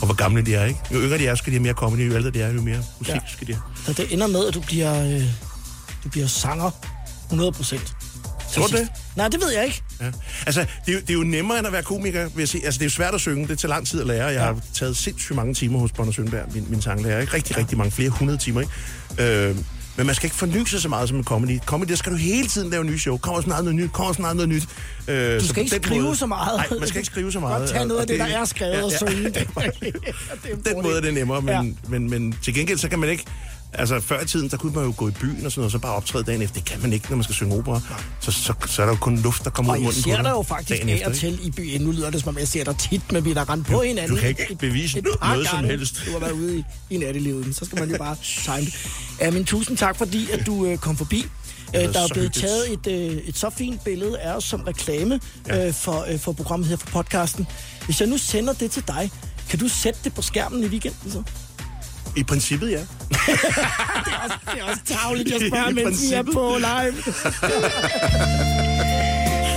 [0.00, 0.80] og hvor gamle de er, ikke?
[0.94, 2.82] Jo yngre de er, skal de have mere comedy, jo ældre de er, jo mere
[2.98, 3.20] musik Ja.
[3.28, 3.62] skal de have.
[3.86, 5.22] Så det ender med, at du bliver, øh,
[6.04, 6.70] du bliver sanger
[7.26, 7.92] 100 procent.
[8.54, 8.88] Tror du det?
[9.16, 9.82] Nej, det ved jeg ikke.
[10.00, 10.10] Ja.
[10.46, 12.64] Altså, det er, jo, det er jo nemmere end at være komiker, vil jeg sige.
[12.64, 13.48] Altså, det er jo svært at synge.
[13.48, 14.26] Det tager lang tid at lære.
[14.26, 17.20] Jeg har taget sindssygt mange timer hos Bonner Sønberg, min, min sanglærer.
[17.20, 17.34] Ikke?
[17.34, 17.90] Rigtig, rigtig mange.
[17.90, 18.72] Flere hundrede timer, ikke?
[19.48, 19.56] Øh,
[20.00, 21.58] men man skal ikke forny sig så meget som en comedy.
[21.66, 23.16] Comedy, der skal du hele tiden lave nye show.
[23.18, 24.62] Kommer snart noget nyt, kommer snart noget nyt.
[25.08, 26.56] Øh, Du skal ikke skrive så meget.
[26.70, 27.58] Nej, man skal ikke skrive så meget.
[27.58, 29.24] Godt tage og- noget af og det, der er skrevet og synge.
[29.30, 29.34] Det,
[30.44, 31.62] det en den måde er det nemmere, men, Ja.
[31.62, 31.70] ja.
[31.88, 33.24] men, men til gengæld så kan man ikke...
[33.72, 35.70] Altså, før i tiden, der kunne man jo gå i byen og sådan noget, og
[35.70, 36.54] så bare optræde dagen efter.
[36.54, 37.80] Det kan man ikke, når man skal synge opera.
[38.20, 40.02] Så, så, så er der jo kun luft, der kommer ud Og af jeg munden
[40.02, 41.80] ser dig jo faktisk af og til i byen.
[41.80, 44.16] Nu lyder det, som om jeg ser dig tit, men vi har rendt på hinanden.
[44.16, 46.02] du kan ikke bevise et par noget som helst.
[46.06, 48.74] Du har været ude i, i nattelivet, så skal man jo bare time det.
[49.20, 51.26] Ja, men tusind tak, fordi at du øh, kom forbi.
[51.76, 55.20] Øh, der er blevet taget et, øh, et så fint billede af os som reklame
[55.48, 55.66] Ja.
[55.66, 57.46] øh, for, øh, for programmet her, for podcasten.
[57.84, 59.10] Hvis jeg nu sender det til dig,
[59.50, 61.22] kan du sætte det på skærmen i weekenden så?
[62.16, 62.76] I princippet, ja.
[62.80, 62.86] Det
[64.12, 65.82] er også, det er også tavligt, jeg spørger, I mens vi
[66.14, 66.34] er princippet.
[66.34, 66.94] på live.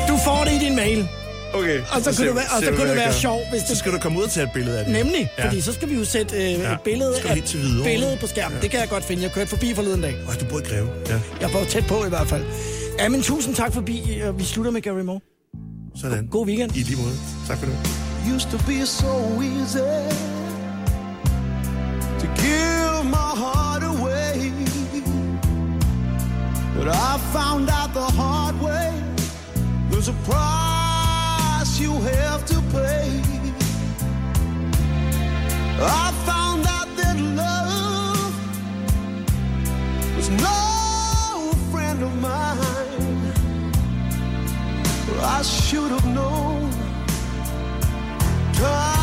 [0.07, 1.07] Du får det i din mail.
[1.53, 1.79] Okay.
[1.91, 3.91] Og så kunne det være- og så kunne det være sjovt, hvis Så det- skal
[3.91, 4.93] du komme ud og tage et billede af det.
[4.93, 5.45] Nemlig, Ja.
[5.45, 6.73] fordi så skal vi jo sætte øh, Ja.
[6.73, 7.83] et billede Så Hvidovre.
[7.83, 8.55] billede på skærmen.
[8.57, 8.61] Ja.
[8.61, 9.23] Det kan jeg godt finde.
[9.23, 10.15] Jeg kørte forbi forleden dag.
[10.27, 10.87] Åh, du bor i Greve.
[11.09, 12.43] Ja, Jeg var tæt på i hvert fald.
[12.99, 14.21] Ja, men tusind tak forbi.
[14.25, 15.19] og Vi slutter med Gary Moore.
[16.01, 16.27] sådan.
[16.27, 16.75] God weekend.
[16.75, 17.15] I lige måde.
[17.47, 17.75] Tak for det.
[18.35, 19.77] used to be so easy
[22.23, 24.53] to give my heart away.
[26.73, 28.91] But I found out the hard way
[29.89, 33.09] There's a price you have to pay.
[36.01, 38.33] I found out that love
[40.15, 43.33] was no friend of mine.
[45.21, 46.71] I should have known
[48.53, 49.02] time